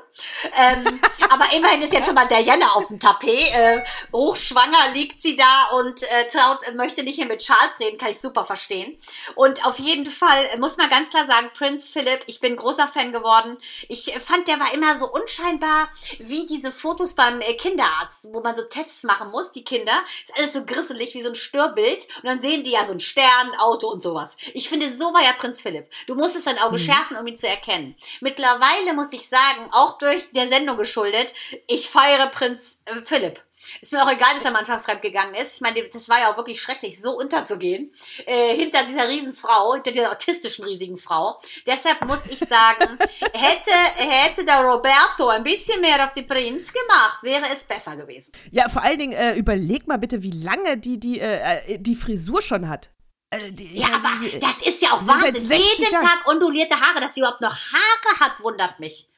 [0.57, 3.53] Ähm, aber immerhin ist jetzt schon mal Diana auf dem Tapet.
[3.53, 3.85] Äh,
[4.15, 8.21] hochschwanger liegt sie da und äh, traut, möchte nicht mehr mit Charles reden, kann ich
[8.23, 8.99] super verstehen.
[9.35, 13.13] Und auf jeden Fall muss man ganz klar sagen, Prinz Philipp, ich bin großer Fan
[13.13, 13.59] geworden.
[13.89, 18.57] Ich fand, der war immer so unscheinbar wie diese Fotos beim äh, Kinderarzt, wo man
[18.57, 20.03] so Tests machen muss, die Kinder.
[20.29, 22.09] Ist alles so grisselig wie so ein Störbild.
[22.23, 24.31] Und dann sehen die ja so ein Stern, Auto und sowas.
[24.55, 25.91] Ich finde, so war ja Prinz Philipp.
[26.07, 26.85] Du musstest dein Auge mhm.
[26.85, 27.97] schärfen, um ihn zu erkennen.
[28.21, 31.35] Mittlerweile muss ich sagen, auch durch der Sendung geschuldet,
[31.67, 33.41] ich feiere Prinz äh, Philipp.
[33.81, 35.55] Ist mir auch egal, dass er am Anfang fremdgegangen ist.
[35.55, 37.93] Ich meine, das war ja auch wirklich schrecklich, so unterzugehen.
[38.27, 41.41] Äh, hinter dieser riesen Frau, hinter dieser autistischen riesigen Frau.
[41.67, 42.99] Deshalb muss ich sagen,
[43.33, 48.27] hätte, hätte der Roberto ein bisschen mehr auf die Prinz gemacht, wäre es besser gewesen.
[48.51, 51.95] Ja, vor allen Dingen, äh, überleg mal bitte, wie lange die, die, äh, äh die
[51.95, 52.91] Frisur schon hat.
[53.33, 55.59] Also die, ja, aber diese, das ist ja auch Wahnsinn.
[55.59, 56.07] Jeden Jahren.
[56.07, 59.09] Tag ondulierte Haare, dass sie überhaupt noch Haare hat, wundert mich.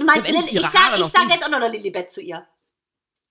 [0.00, 2.46] Meinst, ja, ich sage sag jetzt auch noch eine Lilibet zu ihr.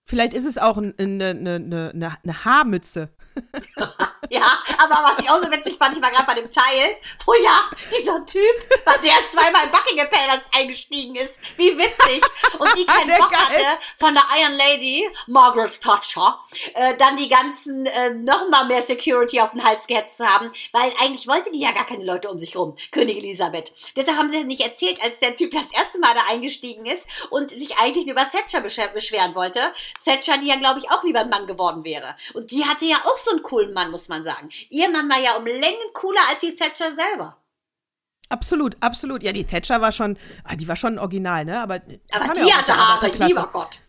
[0.05, 3.15] Vielleicht ist es auch eine, eine, eine, eine Haarmütze.
[4.29, 7.33] ja, aber was ich auch so witzig fand, ich war gerade bei dem Teil, wo
[7.35, 11.33] ja dieser Typ, bei der zweimal in Buckingham Palace eingestiegen ist.
[11.57, 12.23] Wie witzig.
[12.57, 16.39] Und die keinen Bock hatte von der Iron Lady, Margaret Thatcher,
[16.73, 20.93] äh, dann die ganzen äh, nochmal mehr Security auf den Hals gehetzt zu haben, weil
[20.99, 23.73] eigentlich wollte die ja gar keine Leute um sich rum, König Elisabeth.
[23.95, 27.03] Deshalb haben sie das nicht erzählt, als der Typ das erste Mal da eingestiegen ist
[27.29, 29.73] und sich eigentlich nur über Thatcher beschweren wollte.
[30.05, 32.15] Thatcher, die ja, glaube ich, auch lieber ein Mann geworden wäre.
[32.33, 34.51] Und die hatte ja auch so einen coolen Mann, muss man sagen.
[34.69, 37.37] Ihr Mann war ja um Längen cooler als die Thatcher selber.
[38.29, 39.23] Absolut, absolut.
[39.23, 41.59] Ja, die Thatcher war schon, ah, die war schon original, ne?
[41.59, 41.75] Aber,
[42.11, 43.79] aber die hatte Haare, lieber Gott.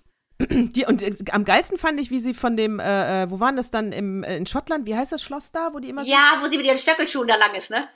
[0.51, 3.57] Die, und äh, am geilsten fand ich, wie sie von dem, äh, äh wo waren
[3.57, 4.87] das dann im, äh, in Schottland?
[4.87, 7.37] Wie heißt das Schloss da, wo die immer Ja, wo sie mit ihren Stöckelschuhen da
[7.37, 7.89] lang ist, ne?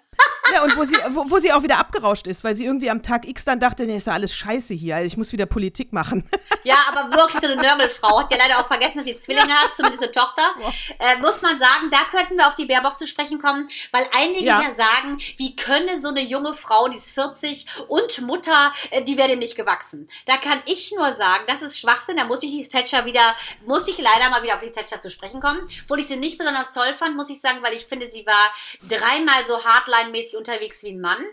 [0.52, 3.02] Ja, und wo sie, wo, wo, sie auch wieder abgerauscht ist, weil sie irgendwie am
[3.02, 6.28] Tag X dann dachte, nee, ist ja alles scheiße hier, ich muss wieder Politik machen.
[6.64, 8.20] Ja, aber wirklich so eine Nörgelfrau.
[8.20, 10.42] Hat ja leider auch vergessen, dass sie Zwillinge hat, zumindest eine Tochter.
[11.00, 14.44] Äh, muss man sagen, da könnten wir auf die Baerbock zu sprechen kommen, weil einige
[14.44, 19.02] ja, ja sagen, wie könne so eine junge Frau, die ist 40 und Mutter, äh,
[19.02, 20.08] die wäre dem nicht gewachsen.
[20.26, 23.86] Da kann ich nur sagen, das ist Schwachsinn, da muss ich die Thatcher wieder, muss
[23.86, 25.68] ich leider mal wieder auf die Thatcher zu sprechen kommen.
[25.84, 28.52] Obwohl ich sie nicht besonders toll fand, muss ich sagen, weil ich finde, sie war
[28.88, 29.64] dreimal so
[30.08, 31.24] hardline-mäßig unterwegs wie ein Mann.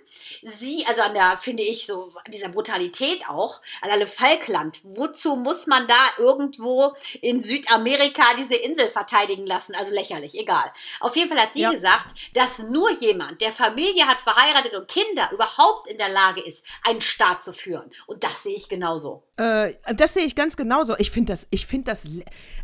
[0.59, 4.79] Sie, also an der, finde ich, so, dieser Brutalität auch, an alle Falkland.
[4.83, 9.75] Wozu muss man da irgendwo in Südamerika diese Insel verteidigen lassen?
[9.75, 10.71] Also lächerlich, egal.
[10.99, 11.71] Auf jeden Fall hat sie ja.
[11.71, 16.63] gesagt, dass nur jemand, der Familie hat, verheiratet und Kinder, überhaupt in der Lage ist,
[16.83, 17.91] einen Staat zu führen.
[18.07, 19.23] Und das sehe ich genauso.
[19.37, 20.95] Äh, das sehe ich ganz genauso.
[20.97, 22.07] Ich finde das, ich finde das,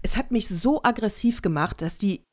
[0.02, 2.24] es hat mich so aggressiv gemacht, dass die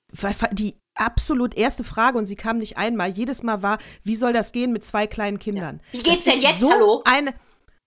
[0.53, 3.11] die absolut erste Frage und sie kam nicht einmal.
[3.11, 5.81] Jedes Mal war, wie soll das gehen mit zwei kleinen Kindern?
[5.93, 5.99] Ja.
[5.99, 6.61] Wie geht's das denn jetzt?
[6.61, 7.03] So Hallo?
[7.05, 7.35] Eine,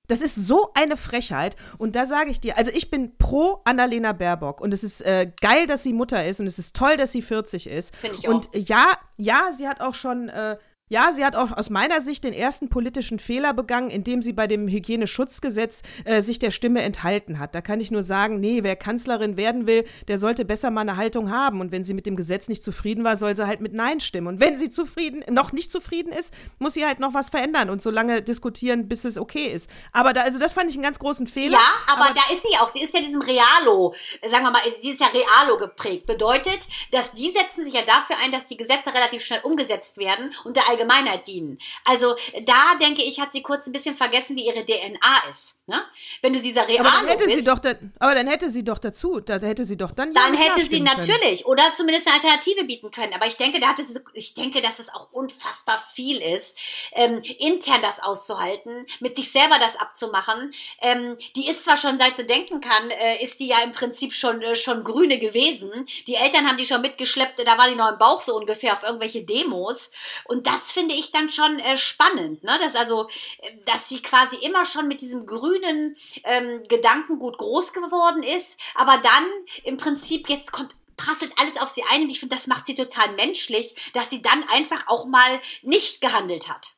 [0.08, 1.56] das ist so eine Frechheit.
[1.78, 5.32] Und da sage ich dir, also ich bin pro Annalena Baerbock und es ist äh,
[5.40, 7.96] geil, dass sie Mutter ist und es ist toll, dass sie 40 ist.
[7.96, 8.34] Finde ich auch.
[8.34, 10.58] Und ja, ja, sie hat auch schon äh,
[10.92, 14.46] Ja, sie hat auch aus meiner Sicht den ersten politischen Fehler begangen, indem sie bei
[14.46, 17.56] dem Hygieneschutzgesetz äh, sich der Stimme enthalten hat.
[17.56, 20.98] Da kann ich nur sagen, nee, wer Kanzlerin werden will, der sollte besser mal eine
[20.98, 21.62] Haltung haben.
[21.62, 24.28] Und wenn sie mit dem Gesetz nicht zufrieden war, soll sie halt mit Nein stimmen.
[24.28, 27.82] Und wenn sie zufrieden, noch nicht zufrieden ist, muss sie halt noch was verändern und
[27.82, 29.72] so lange diskutieren, bis es okay ist.
[29.94, 31.54] Aber da, also das fand ich einen ganz großen Fehler.
[31.54, 32.70] Ja, aber, aber da ist sie auch.
[32.74, 33.96] Sie ist ja diesem Realo,
[34.30, 36.06] sagen wir mal, sie ist ja Realo geprägt.
[36.06, 40.34] Bedeutet, dass die setzen sich ja dafür ein, dass die Gesetze relativ schnell umgesetzt werden
[40.44, 41.60] und der Allgemeinheit dienen.
[41.86, 42.16] Also
[42.46, 45.56] da denke ich, hat sie kurz ein bisschen vergessen, wie ihre DNA ist.
[45.72, 45.82] Ne?
[46.22, 48.66] Wenn du dieser Realo aber dann hätte bist, sie doch, da, aber dann hätte sie
[48.66, 50.14] doch dazu, da hätte sie doch dann.
[50.14, 51.52] Dann hätte sie natürlich können.
[51.52, 53.14] oder zumindest eine Alternative bieten können.
[53.14, 56.54] Aber ich denke, da hatte sie, ich denke, dass es auch unfassbar viel ist,
[56.92, 60.54] ähm, intern das auszuhalten, mit sich selber das abzumachen.
[60.82, 64.14] Ähm, die ist zwar schon seit sie denken kann, äh, ist die ja im Prinzip
[64.14, 65.88] schon äh, schon Grüne gewesen.
[66.08, 67.40] Die Eltern haben die schon mitgeschleppt.
[67.48, 69.90] Da war die noch im Bauch so ungefähr auf irgendwelche Demos.
[70.26, 72.60] Und das finde ich dann schon äh, spannend, ne?
[72.62, 73.08] Dass also,
[73.42, 75.26] äh, dass sie quasi immer schon mit diesem
[75.62, 79.26] grünen ähm, Gedankengut groß geworden ist, aber dann
[79.64, 82.76] im Prinzip jetzt kommt prasselt alles auf sie ein und ich finde, das macht sie
[82.76, 86.74] total menschlich, dass sie dann einfach auch mal nicht gehandelt hat.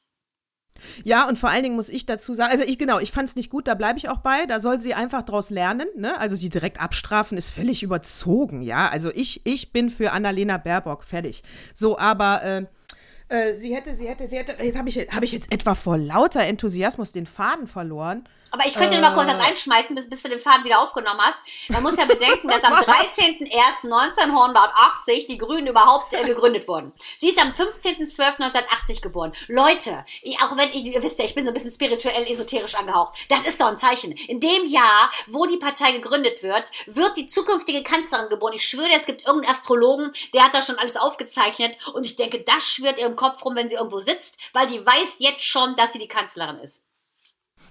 [1.03, 3.35] Ja, und vor allen Dingen muss ich dazu sagen, also ich genau, ich fand es
[3.35, 4.45] nicht gut, da bleibe ich auch bei.
[4.45, 6.17] Da soll sie einfach draus lernen, ne?
[6.19, 8.89] Also sie direkt abstrafen ist völlig überzogen, ja.
[8.89, 11.43] Also ich, ich bin für Annalena Baerbock fertig.
[11.73, 12.65] So, aber äh,
[13.29, 15.97] äh, sie hätte, sie hätte, sie hätte, jetzt habe ich, hab ich jetzt etwa vor
[15.97, 18.23] lauter Enthusiasmus den Faden verloren.
[18.53, 21.19] Aber ich könnte äh, mal kurz das einschmeißen, bis, bis du den Faden wieder aufgenommen
[21.19, 21.41] hast.
[21.69, 26.93] Man muss ja bedenken, dass am 13.01.1980 die Grünen überhaupt äh, gegründet wurden.
[27.19, 29.33] Sie ist am 15.12.1980 geboren.
[29.47, 32.75] Leute, ich, auch wenn ich, ihr wisst ja, ich bin so ein bisschen spirituell esoterisch
[32.75, 33.17] angehaucht.
[33.27, 34.11] Das ist doch ein Zeichen.
[34.11, 38.53] In dem Jahr, wo die Partei gegründet wird, wird die zukünftige Kanzlerin geboren.
[38.53, 41.75] Ich schwöre, es gibt irgendeinen Astrologen, der hat das schon alles aufgezeichnet.
[41.95, 44.85] Und ich denke, das schwirrt ihr im Kopf rum, wenn sie irgendwo sitzt, weil die
[44.85, 46.82] weiß jetzt schon, dass sie die Kanzlerin ist.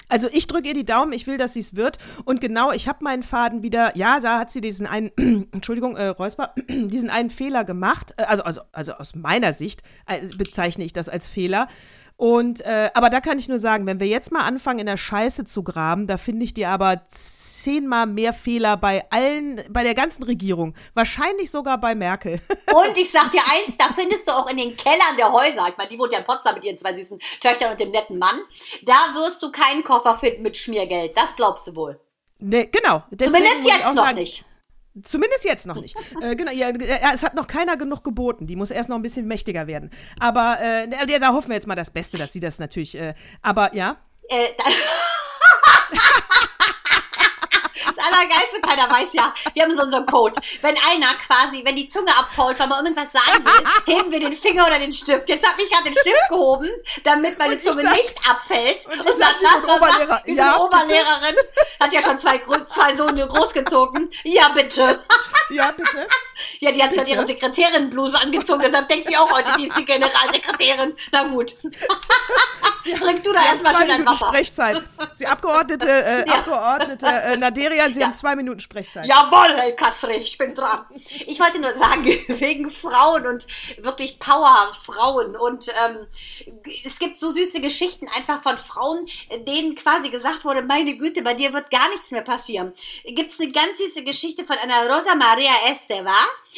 [0.08, 1.98] Also ich drücke ihr die Daumen, ich will, dass sie es wird.
[2.24, 5.10] Und genau, ich habe meinen Faden wieder, ja, da hat sie diesen einen,
[5.52, 8.14] Entschuldigung, äh, Räusper, diesen einen Fehler gemacht.
[8.16, 11.68] Äh, also, also, also aus meiner Sicht äh, bezeichne ich das als Fehler.
[12.16, 14.96] Und, äh, aber da kann ich nur sagen, wenn wir jetzt mal anfangen, in der
[14.96, 19.94] Scheiße zu graben, da finde ich dir aber zehnmal mehr Fehler bei allen, bei der
[19.94, 20.74] ganzen Regierung.
[20.94, 22.40] Wahrscheinlich sogar bei Merkel.
[22.66, 25.76] Und ich sag dir eins, da findest du auch in den Kellern der Häuser, ich
[25.76, 28.40] meine, die wohnt ja in Potsdam mit ihren zwei süßen Töchtern und dem netten Mann,
[28.82, 31.16] da wirst du keinen Koffer finden mit Schmiergeld.
[31.16, 32.00] Das glaubst du wohl.
[32.38, 33.02] Nee, genau.
[33.10, 34.44] Deswegen Zumindest jetzt noch sagen, nicht.
[35.02, 35.96] Zumindest jetzt noch nicht.
[36.20, 36.70] äh, genau, ja,
[37.12, 38.46] es hat noch keiner genug geboten.
[38.46, 39.90] Die muss erst noch ein bisschen mächtiger werden.
[40.18, 42.94] Aber äh, da hoffen wir jetzt mal das Beste, dass sie das natürlich.
[42.96, 43.96] Äh, aber ja.
[44.28, 44.48] Äh,
[47.86, 50.40] Allergeilste, keiner weiß ja, wir haben so unseren Code.
[50.60, 54.36] Wenn einer quasi, wenn die Zunge abfault, weil man irgendwas sagen will, heben wir den
[54.36, 55.28] Finger oder den Stift.
[55.28, 56.68] Jetzt habe ich gerade den Stift gehoben,
[57.04, 58.86] damit meine Zunge sag, nicht abfällt.
[58.86, 61.36] Und, und dann sagt so Oberlehrer, diese ja, Oberlehrerin
[61.80, 62.40] hat ja schon zwei,
[62.72, 64.10] zwei Sohne großgezogen.
[64.24, 65.00] Ja, bitte.
[65.50, 66.06] Ja, bitte.
[66.60, 69.84] Ja, die hat schon ihre Sekretärin-Bluse angezogen, deshalb denkt sie auch heute, die ist die
[69.84, 70.96] Generalsekretärin.
[71.10, 71.54] Na gut.
[72.90, 74.26] Trink du da erstmal schön ein Wasser.
[74.26, 74.82] Sprechzeit.
[75.12, 76.34] Sie Abgeordnete, äh, ja.
[76.34, 77.36] Abgeordnete äh,
[77.72, 78.06] Naderian, Sie ja.
[78.06, 79.06] haben zwei Minuten Sprechzeit.
[79.06, 80.84] Jawohl, Herr Kasri, ich bin dran.
[81.26, 83.46] Ich wollte nur sagen, wegen Frauen und
[83.78, 86.06] wirklich Power-Frauen und ähm,
[86.84, 89.06] es gibt so süße Geschichten einfach von Frauen,
[89.46, 92.72] denen quasi gesagt wurde, meine Güte, bei dir wird gar nichts mehr passieren.
[93.04, 96.16] Gibt es eine ganz süße Geschichte von einer Rosa Maria Esteva,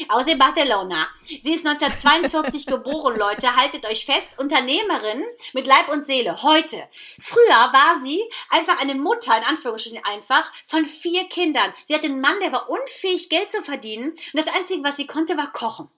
[0.09, 1.09] aus Barcelona.
[1.26, 3.57] Sie ist 1942 geboren, Leute.
[3.57, 4.38] Haltet euch fest.
[4.38, 6.42] Unternehmerin mit Leib und Seele.
[6.42, 6.88] Heute.
[7.20, 11.72] Früher war sie einfach eine Mutter, in Anführungsstrichen einfach, von vier Kindern.
[11.87, 14.11] Sie hatte einen Mann, der war unfähig, Geld zu verdienen.
[14.11, 15.88] Und das Einzige, was sie konnte, war kochen.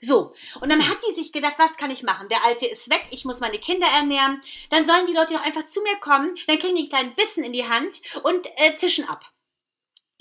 [0.00, 2.28] So, und dann hat die sich gedacht, was kann ich machen?
[2.28, 4.42] Der Alte ist weg, ich muss meine Kinder ernähren.
[4.68, 7.42] Dann sollen die Leute doch einfach zu mir kommen, dann kriegen die einen kleinen Bissen
[7.42, 9.24] in die Hand und äh, zischen ab.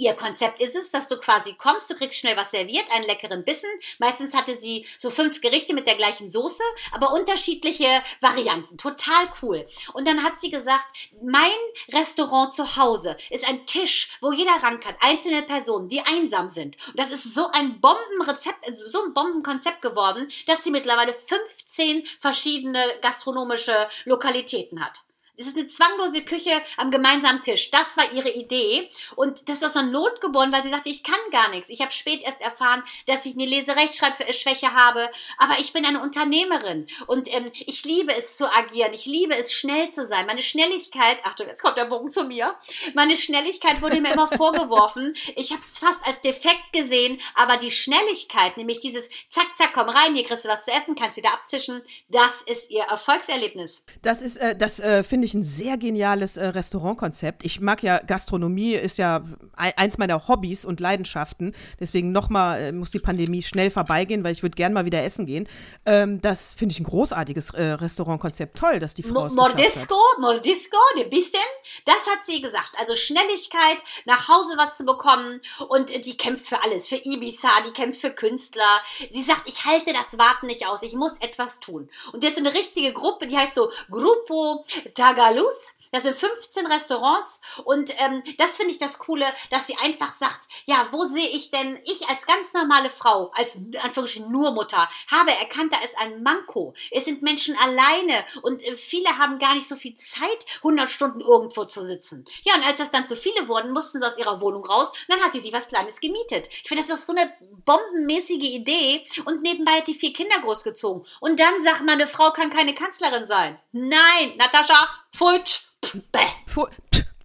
[0.04, 3.46] Ihr Konzept ist es, dass du quasi kommst, du kriegst schnell was serviert, einen leckeren
[3.46, 3.70] Bissen.
[4.00, 6.62] Meistens hatte sie so fünf Gerichte mit der gleichen Soße,
[6.92, 8.76] aber unterschiedliche Varianten.
[8.78, 9.66] Total cool.
[9.94, 10.86] Und dann hat sie gesagt,
[11.22, 11.52] mein
[11.94, 14.96] Restaurant zu Hause ist ein Tisch, wo jeder ran kann.
[15.00, 16.76] Einzelne Personen, die einsam sind.
[16.88, 22.84] Und das ist so ein Bombenrezept, so ein Bombenkonzept geworden, dass sie mittlerweile 15 verschiedene
[23.02, 25.00] gastronomische Lokalitäten hat.
[25.36, 27.72] Es ist eine zwanglose Küche am gemeinsamen Tisch.
[27.72, 28.90] Das war ihre Idee.
[29.16, 31.70] Und das ist aus einer Not geboren, weil sie sagte, ich kann gar nichts.
[31.70, 35.10] Ich habe spät erst erfahren, dass ich eine Leserechtschreibschwäche habe.
[35.40, 36.86] Aber ich bin eine Unternehmerin.
[37.08, 38.94] Und ähm, ich liebe es zu agieren.
[38.94, 40.28] Ich liebe es, schnell zu sein.
[40.28, 42.54] Meine Schnelligkeit, Achtung, jetzt kommt der Bogen zu mir.
[42.94, 45.16] Meine Schnelligkeit wurde mir immer vorgeworfen.
[45.36, 47.20] Ich habe es fast als defekt gesehen.
[47.34, 50.94] Aber die Schnelligkeit, nämlich dieses Zack, zack, komm rein, hier kriegst du was zu essen,
[50.94, 53.82] kannst wieder abzischen, das ist ihr Erfolgserlebnis.
[54.04, 57.46] Das ist, äh, das äh, finde finde ich ein sehr geniales äh, Restaurantkonzept.
[57.46, 59.24] Ich mag ja Gastronomie, ist ja
[59.56, 61.56] eins meiner Hobbys und Leidenschaften.
[61.80, 65.26] Deswegen nochmal äh, muss die Pandemie schnell vorbeigehen, weil ich würde gern mal wieder essen
[65.26, 65.48] gehen.
[65.86, 68.58] Ähm, das finde ich ein großartiges äh, Restaurantkonzept.
[68.58, 71.40] Toll, dass die Frau es Mordisco, Mordisco, ein bisschen,
[71.86, 72.74] das hat sie gesagt.
[72.78, 77.72] Also Schnelligkeit, nach Hause was zu bekommen und die kämpft für alles, für Ibiza, die
[77.72, 78.82] kämpft für Künstler.
[79.14, 81.90] Sie sagt, ich halte das Warten nicht aus, ich muss etwas tun.
[82.12, 85.54] Und jetzt eine richtige Gruppe, die heißt so Grupo da Tagaluz.
[85.92, 90.48] Das sind 15 Restaurants und ähm, das finde ich das Coole, dass sie einfach sagt,
[90.66, 95.30] ja, wo sehe ich denn, ich als ganz normale Frau, als Anführungsstrichen nur Mutter, habe
[95.34, 96.74] erkannt, da ist ein Manko.
[96.90, 101.22] Es sind Menschen alleine und äh, viele haben gar nicht so viel Zeit, 100 Stunden
[101.22, 102.26] irgendwo zu sitzen.
[102.42, 105.22] Ja, und als das dann zu viele wurden, mussten sie aus ihrer Wohnung raus, dann
[105.22, 106.50] hat die sich was Kleines gemietet.
[106.64, 107.32] Ich finde, das ist so eine
[107.66, 111.06] bombenmäßige Idee und nebenbei hat die vier Kinder großgezogen.
[111.20, 113.60] Und dann sagt man, eine Frau kann keine Kanzlerin sein.
[113.74, 115.62] Nein, Natascha, Futsch.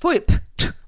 [0.01, 0.23] Pfui,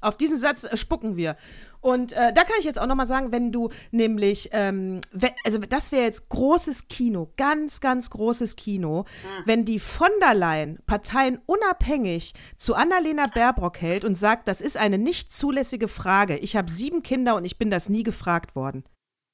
[0.01, 1.37] auf diesen Satz äh, spucken wir.
[1.81, 5.59] Und äh, da kann ich jetzt auch nochmal sagen, wenn du nämlich, ähm, wenn, also
[5.59, 9.43] das wäre jetzt großes Kino, ganz, ganz großes Kino, mhm.
[9.47, 14.77] wenn die von der Leyen Parteien unabhängig zu Annalena Baerbock hält und sagt, das ist
[14.77, 16.37] eine nicht zulässige Frage.
[16.37, 18.85] Ich habe sieben Kinder und ich bin das nie gefragt worden.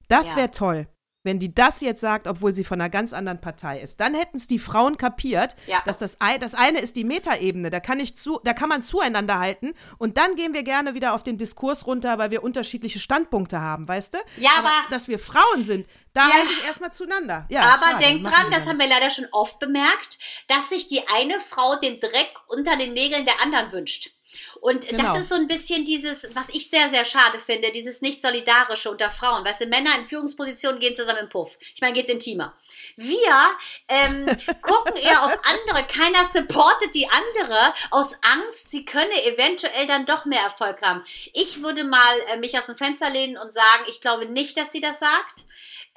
[0.09, 0.37] Das ja.
[0.37, 0.87] wäre toll
[1.26, 4.00] wenn die das jetzt sagt, obwohl sie von einer ganz anderen Partei ist.
[4.00, 5.82] Dann hätten es die Frauen kapiert, ja.
[5.84, 9.38] dass das, das eine ist die Metaebene, da kann ich zu, da kann man zueinander
[9.38, 13.60] halten und dann gehen wir gerne wieder auf den Diskurs runter, weil wir unterschiedliche Standpunkte
[13.60, 14.18] haben, weißt du?
[14.38, 16.34] Ja, aber, aber dass wir Frauen sind, da ja.
[16.34, 17.46] halte ich erstmal zueinander.
[17.50, 21.06] Ja, aber schade, denk dran, das haben wir leider schon oft bemerkt, dass sich die
[21.08, 24.15] eine Frau den Dreck unter den Nägeln der anderen wünscht.
[24.61, 25.14] Und genau.
[25.14, 29.11] das ist so ein bisschen dieses, was ich sehr, sehr schade finde, dieses nicht-solidarische unter
[29.12, 29.44] Frauen.
[29.44, 31.57] Weißt du, Männer in Führungspositionen gehen zusammen im Puff.
[31.75, 32.55] Ich meine, geht's intimer.
[32.96, 33.57] Wir
[33.88, 34.27] ähm,
[34.62, 35.87] gucken eher auf andere.
[35.87, 41.05] Keiner supportet die andere aus Angst, sie könne eventuell dann doch mehr Erfolg haben.
[41.33, 44.72] Ich würde mal äh, mich aus dem Fenster lehnen und sagen, ich glaube nicht, dass
[44.72, 45.44] sie das sagt.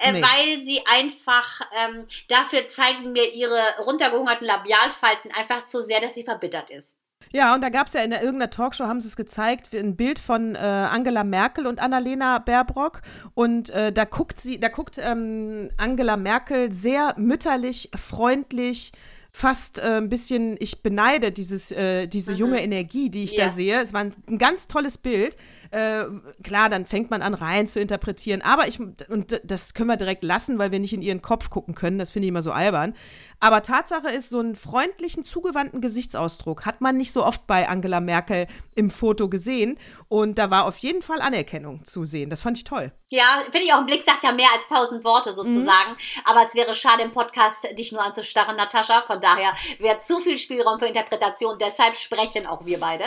[0.02, 0.22] Äh, nee.
[0.22, 6.24] weil sie einfach ähm, dafür zeigen mir ihre runtergehungerten Labialfalten einfach zu sehr, dass sie
[6.24, 6.88] verbittert ist.
[7.32, 10.18] Ja, und da gab es ja in irgendeiner Talkshow, haben sie es gezeigt, ein Bild
[10.18, 13.02] von äh, Angela Merkel und Annalena Baerbrock.
[13.34, 18.92] Und äh, da guckt sie, da guckt ähm, Angela Merkel sehr mütterlich, freundlich,
[19.32, 22.38] fast äh, ein bisschen, ich beneide dieses, äh, diese mhm.
[22.38, 23.46] junge Energie, die ich ja.
[23.46, 23.80] da sehe.
[23.80, 25.36] Es war ein, ein ganz tolles Bild.
[25.70, 26.04] Äh,
[26.42, 28.42] klar, dann fängt man an, rein zu interpretieren.
[28.42, 31.74] Aber ich, und das können wir direkt lassen, weil wir nicht in ihren Kopf gucken
[31.74, 31.98] können.
[31.98, 32.94] Das finde ich immer so albern.
[33.38, 38.00] Aber Tatsache ist, so einen freundlichen, zugewandten Gesichtsausdruck hat man nicht so oft bei Angela
[38.00, 39.78] Merkel im Foto gesehen.
[40.08, 42.30] Und da war auf jeden Fall Anerkennung zu sehen.
[42.30, 42.92] Das fand ich toll.
[43.08, 45.92] Ja, finde ich auch, ein Blick sagt ja mehr als tausend Worte sozusagen.
[45.92, 46.22] Mhm.
[46.24, 49.02] Aber es wäre schade im Podcast, dich nur anzustarren, Natascha.
[49.06, 51.58] Von daher wäre zu viel Spielraum für Interpretation.
[51.58, 53.04] Deshalb sprechen auch wir beide.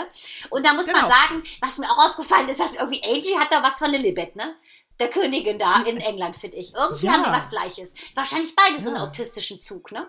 [0.49, 1.01] Und da muss genau.
[1.01, 3.91] man sagen, was mir auch aufgefallen ist, ist das irgendwie, Angie hat da was von
[3.91, 4.55] Lilibet, ne?
[4.99, 6.73] Der Königin da in England, finde ich.
[6.73, 7.13] Irgendwie ja.
[7.13, 7.91] haben die was Gleiches.
[8.15, 8.83] Wahrscheinlich beide ja.
[8.83, 10.07] so einen autistischen Zug, ne?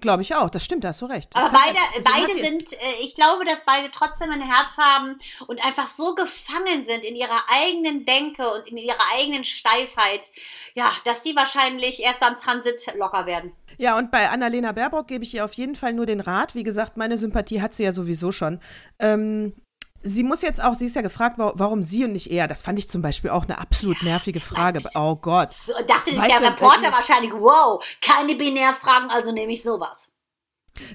[0.00, 1.34] Glaube ich auch, das stimmt, da hast du recht.
[1.34, 5.18] Das Aber beide, also beide sind, äh, ich glaube, dass beide trotzdem ein Herz haben
[5.46, 10.30] und einfach so gefangen sind in ihrer eigenen Denke und in ihrer eigenen Steifheit,
[10.74, 13.52] ja, dass sie wahrscheinlich erst beim Transit locker werden.
[13.78, 16.54] Ja, und bei Annalena Baerbock gebe ich ihr auf jeden Fall nur den Rat.
[16.54, 18.60] Wie gesagt, meine Sympathie hat sie ja sowieso schon.
[18.98, 19.54] Ähm,
[20.04, 22.46] sie muss jetzt auch, sie ist ja gefragt, warum sie und nicht er.
[22.46, 24.80] Das fand ich zum Beispiel auch eine absolut nervige Frage.
[24.94, 25.50] Oh Gott.
[25.66, 30.08] So, dachte sich der Reporter wahrscheinlich, wow, keine Binärfragen, also nehme ich sowas.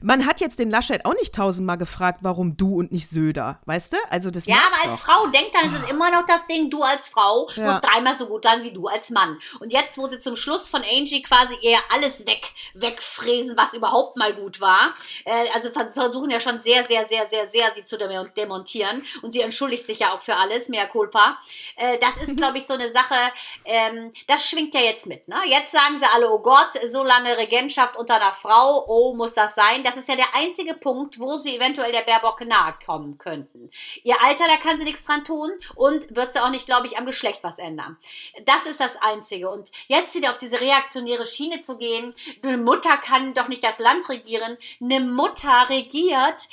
[0.01, 3.93] Man hat jetzt den Laschet auch nicht tausendmal gefragt, warum du und nicht Söder, weißt
[3.93, 3.97] du?
[4.09, 5.05] Also das Ja, aber als doch.
[5.05, 7.67] Frau denkt dann, ist es immer noch das Ding, du als Frau ja.
[7.67, 9.39] musst dreimal so gut sein wie du als Mann.
[9.61, 14.17] Und jetzt, wo sie zum Schluss von Angie quasi eher alles weg, wegfräsen, was überhaupt
[14.17, 17.97] mal gut war, äh, also versuchen ja schon sehr, sehr, sehr, sehr, sehr sie zu
[17.97, 19.05] demontieren.
[19.21, 21.37] Und sie entschuldigt sich ja auch für alles, mehr Culpa.
[21.77, 23.15] Äh, das ist, glaube ich, so eine Sache,
[23.63, 25.25] ähm, das schwingt ja jetzt mit.
[25.29, 25.37] Ne?
[25.45, 29.55] Jetzt sagen sie alle, oh Gott, so lange Regentschaft unter einer Frau, oh, muss das
[29.55, 29.68] sein?
[29.69, 29.83] Sein.
[29.83, 33.71] Das ist ja der einzige Punkt, wo sie eventuell der Baerbock nahe kommen könnten.
[34.03, 36.97] Ihr Alter, da kann sie nichts dran tun und wird sie auch nicht, glaube ich,
[36.97, 37.97] am Geschlecht was ändern.
[38.45, 39.49] Das ist das Einzige.
[39.49, 43.79] Und jetzt wieder auf diese reaktionäre Schiene zu gehen, eine Mutter kann doch nicht das
[43.79, 44.57] Land regieren.
[44.81, 46.47] Eine Mutter regiert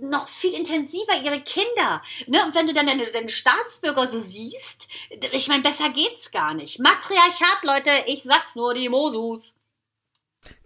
[0.00, 2.02] noch viel intensiver ihre Kinder.
[2.26, 2.44] Ne?
[2.44, 4.88] Und wenn du dann deine, deine Staatsbürger so siehst,
[5.32, 6.78] ich meine, besser geht's gar nicht.
[6.78, 9.54] Matriarchat, Leute, ich sag's nur, die Mosus.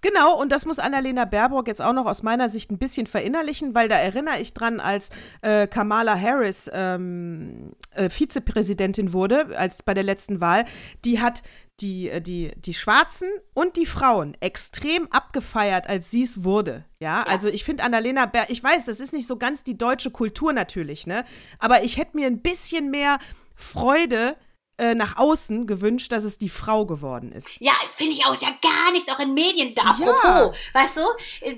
[0.00, 3.74] Genau, und das muss Annalena Baerbock jetzt auch noch aus meiner Sicht ein bisschen verinnerlichen,
[3.74, 5.10] weil da erinnere ich dran, als
[5.42, 10.64] äh, Kamala Harris ähm, äh, Vizepräsidentin wurde, als bei der letzten Wahl,
[11.04, 11.42] die hat
[11.80, 16.84] die, äh, die, die Schwarzen und die Frauen extrem abgefeiert, als sie es wurde.
[17.00, 17.22] Ja, ja.
[17.24, 20.52] also ich finde Annalena Baerbock, ich weiß, das ist nicht so ganz die deutsche Kultur
[20.52, 21.24] natürlich, ne?
[21.58, 23.18] Aber ich hätte mir ein bisschen mehr
[23.56, 24.53] Freude äh,
[24.94, 27.60] nach außen gewünscht, dass es die Frau geworden ist.
[27.60, 28.32] Ja, finde ich auch.
[28.32, 29.74] Ist ja gar nichts, auch in Medien.
[29.74, 30.80] Da, apropos, ja.
[30.80, 31.02] weißt du,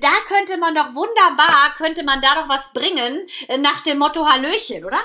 [0.01, 4.27] da könnte man doch wunderbar, könnte man da doch was bringen, äh, nach dem Motto
[4.27, 5.01] Hallöchen, oder?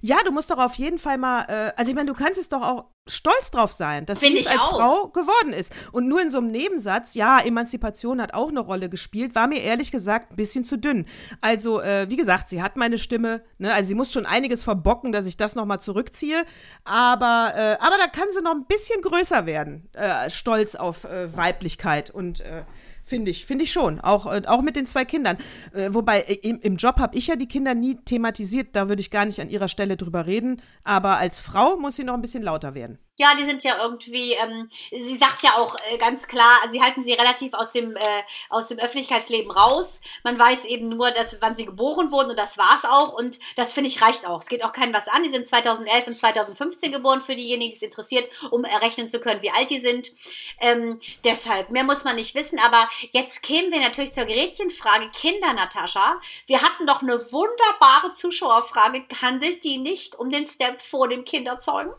[0.00, 2.48] Ja, du musst doch auf jeden Fall mal, äh, also ich meine, du kannst es
[2.48, 4.76] doch auch stolz drauf sein, dass sie es als auch.
[4.78, 5.72] Frau geworden ist.
[5.90, 9.60] Und nur in so einem Nebensatz, ja, Emanzipation hat auch eine Rolle gespielt, war mir
[9.60, 11.06] ehrlich gesagt ein bisschen zu dünn.
[11.40, 13.74] Also, äh, wie gesagt, sie hat meine Stimme, ne?
[13.74, 16.44] also sie muss schon einiges verbocken, dass ich das nochmal zurückziehe.
[16.84, 21.36] Aber, äh, aber da kann sie noch ein bisschen größer werden, äh, stolz auf äh,
[21.36, 22.62] Weiblichkeit und äh,
[23.04, 24.00] Finde ich, finde ich schon.
[24.00, 25.38] Auch, äh, auch mit den zwei Kindern.
[25.72, 29.00] Äh, wobei äh, im, im Job habe ich ja die Kinder nie thematisiert, da würde
[29.00, 30.62] ich gar nicht an ihrer Stelle drüber reden.
[30.84, 32.98] Aber als Frau muss sie noch ein bisschen lauter werden.
[33.16, 37.04] Ja, die sind ja irgendwie, ähm, sie sagt ja auch äh, ganz klar, sie halten
[37.04, 40.00] sie relativ aus dem, äh, aus dem Öffentlichkeitsleben raus.
[40.24, 43.12] Man weiß eben nur, dass, wann sie geboren wurden und das war's auch.
[43.12, 44.40] Und das finde ich reicht auch.
[44.40, 45.24] Es geht auch keinem was an.
[45.24, 49.42] Die sind 2011 und 2015 geboren für diejenigen, die es interessiert, um errechnen zu können,
[49.42, 50.10] wie alt die sind.
[50.58, 52.58] Ähm, deshalb, mehr muss man nicht wissen.
[52.58, 56.18] Aber jetzt kämen wir natürlich zur Gerätchenfrage Kinder, Natascha.
[56.46, 59.04] Wir hatten doch eine wunderbare Zuschauerfrage.
[59.20, 61.92] Handelt die nicht um den Step vor dem Kinderzeugen?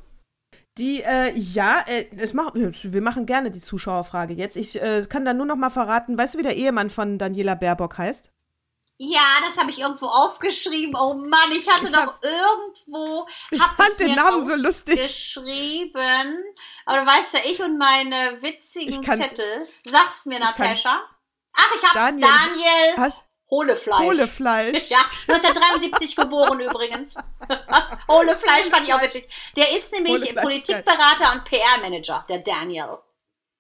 [0.77, 4.57] Die, äh, ja, äh, das mach, wir machen gerne die Zuschauerfrage jetzt.
[4.57, 7.53] Ich äh, kann da nur noch mal verraten, weißt du, wie der Ehemann von Daniela
[7.53, 8.31] Baerbock heißt?
[8.97, 10.95] Ja, das habe ich irgendwo aufgeschrieben.
[10.95, 13.27] Oh Mann, ich hatte ich doch irgendwo.
[13.51, 14.97] Ich fand den Namen so lustig.
[14.97, 16.43] Geschrieben.
[16.85, 19.67] Aber du weißt ja, ich und meine witzigen Zettel.
[19.85, 21.01] Sag's mir, Natascha.
[21.53, 21.93] Ach, ich hab's.
[21.93, 22.27] Daniel.
[22.27, 22.93] Daniel.
[22.97, 23.23] Was?
[23.53, 24.05] Hohlefleisch.
[24.05, 24.89] Hohlefleisch.
[24.89, 27.13] Ja, 1973 geboren übrigens.
[28.07, 29.29] Hohlefleisch fand ich auch witzig.
[29.55, 32.97] Der ist nämlich Politikberater und PR-Manager, der Daniel.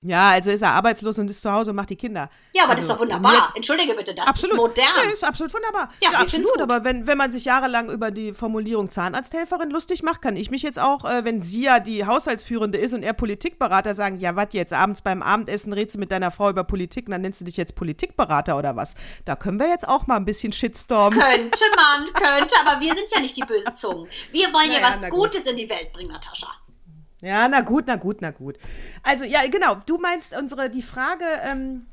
[0.05, 2.29] Ja, also ist er arbeitslos und ist zu Hause und macht die Kinder.
[2.51, 3.33] Ja, aber also, das ist doch wunderbar.
[3.33, 4.85] Jetzt, Entschuldige bitte, das absolut, ist modern.
[5.05, 5.89] Ja, ist absolut wunderbar.
[6.01, 6.59] Ja, ja absolut.
[6.59, 10.61] Aber wenn, wenn man sich jahrelang über die Formulierung Zahnarzthelferin lustig macht, kann ich mich
[10.61, 14.47] jetzt auch, äh, wenn sie ja die Haushaltsführende ist und er Politikberater, sagen, ja, was
[14.51, 17.45] jetzt abends beim Abendessen redest du mit deiner Frau über Politik und dann nennst du
[17.45, 18.95] dich jetzt Politikberater oder was?
[19.23, 21.13] Da können wir jetzt auch mal ein bisschen Shitstorm.
[21.13, 24.07] Könnte man, könnte, aber wir sind ja nicht die bösen Zungen.
[24.31, 26.47] Wir wollen naja, ja was Gutes in die Welt bringen, Natascha.
[27.23, 28.57] Ja, na gut, na gut, na gut.
[29.01, 29.77] Also, ja, genau.
[29.85, 31.85] Du meinst unsere, die Frage, ähm,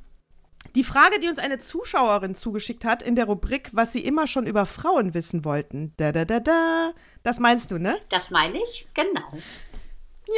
[0.75, 4.47] die Frage, die uns eine Zuschauerin zugeschickt hat in der Rubrik, was sie immer schon
[4.47, 5.95] über Frauen wissen wollten.
[5.99, 6.91] Da, da, da, da.
[7.23, 7.97] Das meinst du, ne?
[8.09, 9.23] Das meine ich, genau.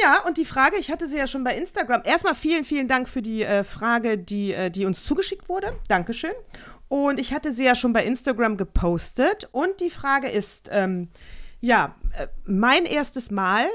[0.01, 2.01] Ja, und die Frage, ich hatte sie ja schon bei Instagram.
[2.05, 5.75] Erstmal vielen, vielen Dank für die äh, Frage, die, äh, die uns zugeschickt wurde.
[5.87, 6.33] Dankeschön.
[6.87, 9.49] Und ich hatte sie ja schon bei Instagram gepostet.
[9.51, 11.09] Und die Frage ist, ähm,
[11.61, 13.65] ja, äh, mein erstes Mal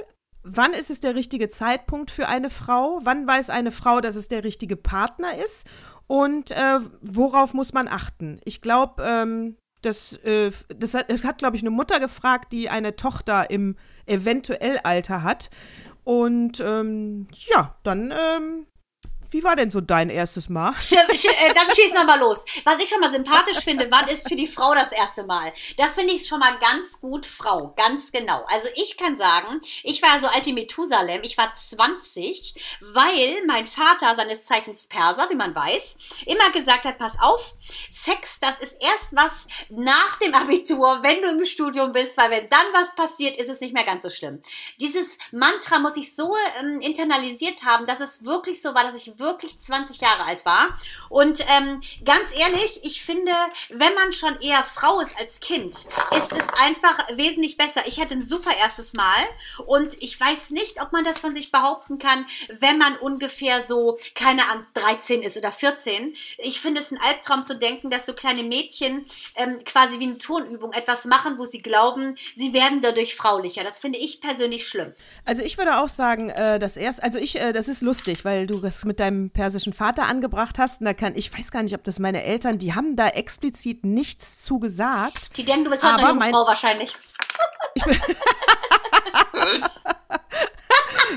[0.51, 3.01] wann ist es der richtige Zeitpunkt für eine Frau?
[3.03, 5.67] Wann weiß eine Frau, dass es der richtige Partner ist?
[6.07, 8.41] Und äh, worauf muss man achten?
[8.45, 12.69] Ich glaube, ähm, das, äh, das hat, das hat glaube ich, eine Mutter gefragt, die
[12.71, 13.77] eine Tochter im
[14.07, 15.51] eventuell Alter hat.
[16.05, 18.67] Und ähm, ja, dann ähm,
[19.31, 20.75] wie war denn so dein erstes Mal?
[21.39, 22.39] Äh, dann schießen wir mal los.
[22.65, 25.53] Was ich schon mal sympathisch finde, wann ist für die Frau das erste Mal?
[25.77, 28.45] Da finde ich es schon mal ganz gut Frau, ganz genau.
[28.49, 33.67] Also ich kann sagen, ich war so alt wie Methusalem, ich war 20, weil mein
[33.67, 37.55] Vater, seines Zeichens Perser, wie man weiß, immer gesagt hat, pass auf,
[37.93, 42.49] Sex, das ist erst was nach dem Abitur, wenn du im Studium bist, weil wenn
[42.49, 44.43] dann was passiert, ist es nicht mehr ganz so schlimm.
[44.81, 49.18] Dieses Mantra muss ich so ähm, internalisiert haben, dass es wirklich so war, dass ich
[49.19, 50.79] wirklich 20 Jahre alt war.
[51.09, 53.33] Und ähm, ganz ehrlich, ich finde,
[53.69, 57.87] wenn man schon eher Frau ist als Kind, ist es einfach wesentlich besser.
[57.87, 59.25] Ich hatte ein super erstes Mal
[59.67, 62.27] und ich weiß nicht, ob man das von sich behaupten kann,
[62.59, 66.15] wenn man ungefähr so, keine Ahnung, 13 ist oder 14.
[66.39, 69.07] Ich finde es ein Albtraum zu denken, dass so kleine Mädchen
[69.37, 73.65] ähm, quasi wie eine Turnübung etwas machen, wo sie glauben, sie werden dadurch fraulicher.
[73.65, 74.95] Das finde ich persönlich schlimm.
[75.25, 78.47] Also ich würde auch sagen, äh, das erst, also ich, äh, das ist lustig, weil
[78.47, 80.81] du das mit deinem deinem persischen Vater angebracht hast.
[80.81, 83.85] Und da kann, ich weiß gar nicht, ob das meine Eltern, die haben da explizit
[83.85, 85.37] nichts zu gesagt.
[85.37, 86.95] Die denken, du bist heute eine Jungfrau wahrscheinlich.
[87.75, 87.97] Ich bin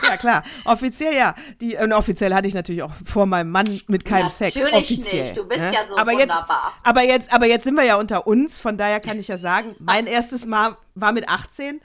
[0.04, 0.44] ja, klar.
[0.66, 1.36] Offiziell ja.
[1.60, 4.74] Die, und offiziell hatte ich natürlich auch vor meinem Mann mit keinem natürlich Sex.
[4.74, 5.24] Offiziell.
[5.24, 5.38] Nicht.
[5.38, 5.74] Du bist ne?
[5.74, 6.74] ja so aber wunderbar.
[6.76, 8.60] Jetzt, aber, jetzt, aber jetzt sind wir ja unter uns.
[8.60, 11.82] Von daher kann ich ja sagen, mein erstes Mal war mit 18.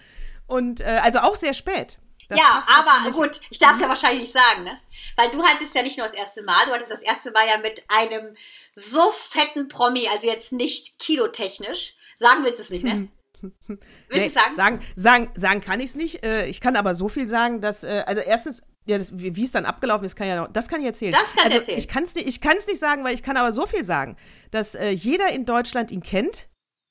[0.47, 1.99] Und äh, also auch sehr spät.
[2.29, 4.81] Das ja, aber gut, ich darf es ja wahrscheinlich nicht sagen, ne?
[5.17, 7.59] Weil du hattest ja nicht nur das erste Mal, du hattest das erste Mal ja
[7.59, 8.37] mit einem
[8.75, 11.95] so fetten Promi, also jetzt nicht kilotechnisch.
[12.19, 13.09] Sagen willst du es nicht, ne?
[13.69, 14.55] Willst nee, sagen?
[14.55, 14.81] sagen?
[14.97, 16.25] Sagen, sagen kann ich es nicht.
[16.25, 19.53] Äh, ich kann aber so viel sagen, dass, äh, also erstens, ja, das, wie es
[19.53, 21.13] dann abgelaufen ist, kann ja noch, das kann ich erzählen.
[21.13, 21.79] Das kann also, erzählen.
[21.79, 24.17] Ich kann es nicht, nicht sagen, weil ich kann aber so viel sagen,
[24.51, 26.49] dass äh, jeder in Deutschland ihn kennt.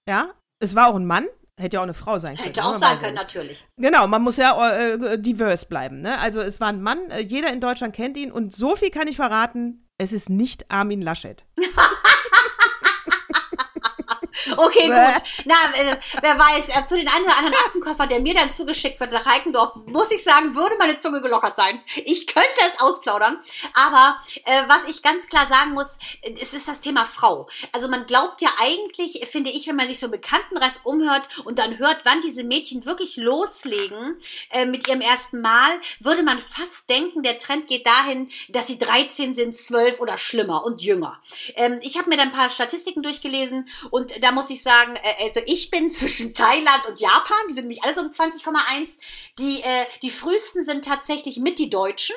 [0.08, 1.28] Ja, es war auch ein Mann,
[1.58, 2.48] Hätte ja auch eine Frau sein können.
[2.48, 2.68] Hätte ne?
[2.68, 3.66] auch sein können, natürlich.
[3.78, 6.02] Genau, man muss ja äh, divers bleiben.
[6.02, 6.20] Ne?
[6.20, 9.08] Also es war ein Mann, äh, jeder in Deutschland kennt ihn und so viel kann
[9.08, 11.46] ich verraten, es ist nicht Armin Laschet.
[14.58, 15.24] Okay, gut.
[15.46, 19.00] Na, äh, wer weiß, äh, für den einen oder anderen Aktenkoffer, der mir dann zugeschickt
[19.00, 21.82] wird nach Reikendorf, muss ich sagen, würde meine Zunge gelockert sein.
[22.06, 23.40] Ich könnte es ausplaudern.
[23.74, 25.88] Aber äh, was ich ganz klar sagen muss,
[26.42, 27.48] es ist das Thema Frau.
[27.72, 31.60] Also man glaubt ja eigentlich, finde ich, wenn man sich so im Bekanntenreis umhört und
[31.60, 34.18] dann hört, wann diese Mädchen wirklich loslegen
[34.52, 38.78] äh, mit ihrem ersten Mal, würde man fast denken, der Trend geht dahin, dass sie
[38.78, 41.22] 13 sind, 12 oder schlimmer und jünger.
[41.56, 45.26] Ähm, ich habe mir dann ein paar Statistiken durchgelesen und da muss ich sagen, äh,
[45.26, 48.90] also ich bin zwischen Thailand und Japan, die sind nämlich alle so um 20,1.
[49.40, 52.16] Die, äh, die frühesten sind tatsächlich mit die Deutschen.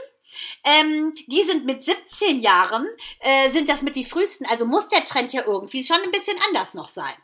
[0.63, 2.87] Ähm, die sind mit 17 Jahren,
[3.21, 4.45] äh, sind das mit die frühesten.
[4.47, 7.15] Also muss der Trend ja irgendwie schon ein bisschen anders noch sein.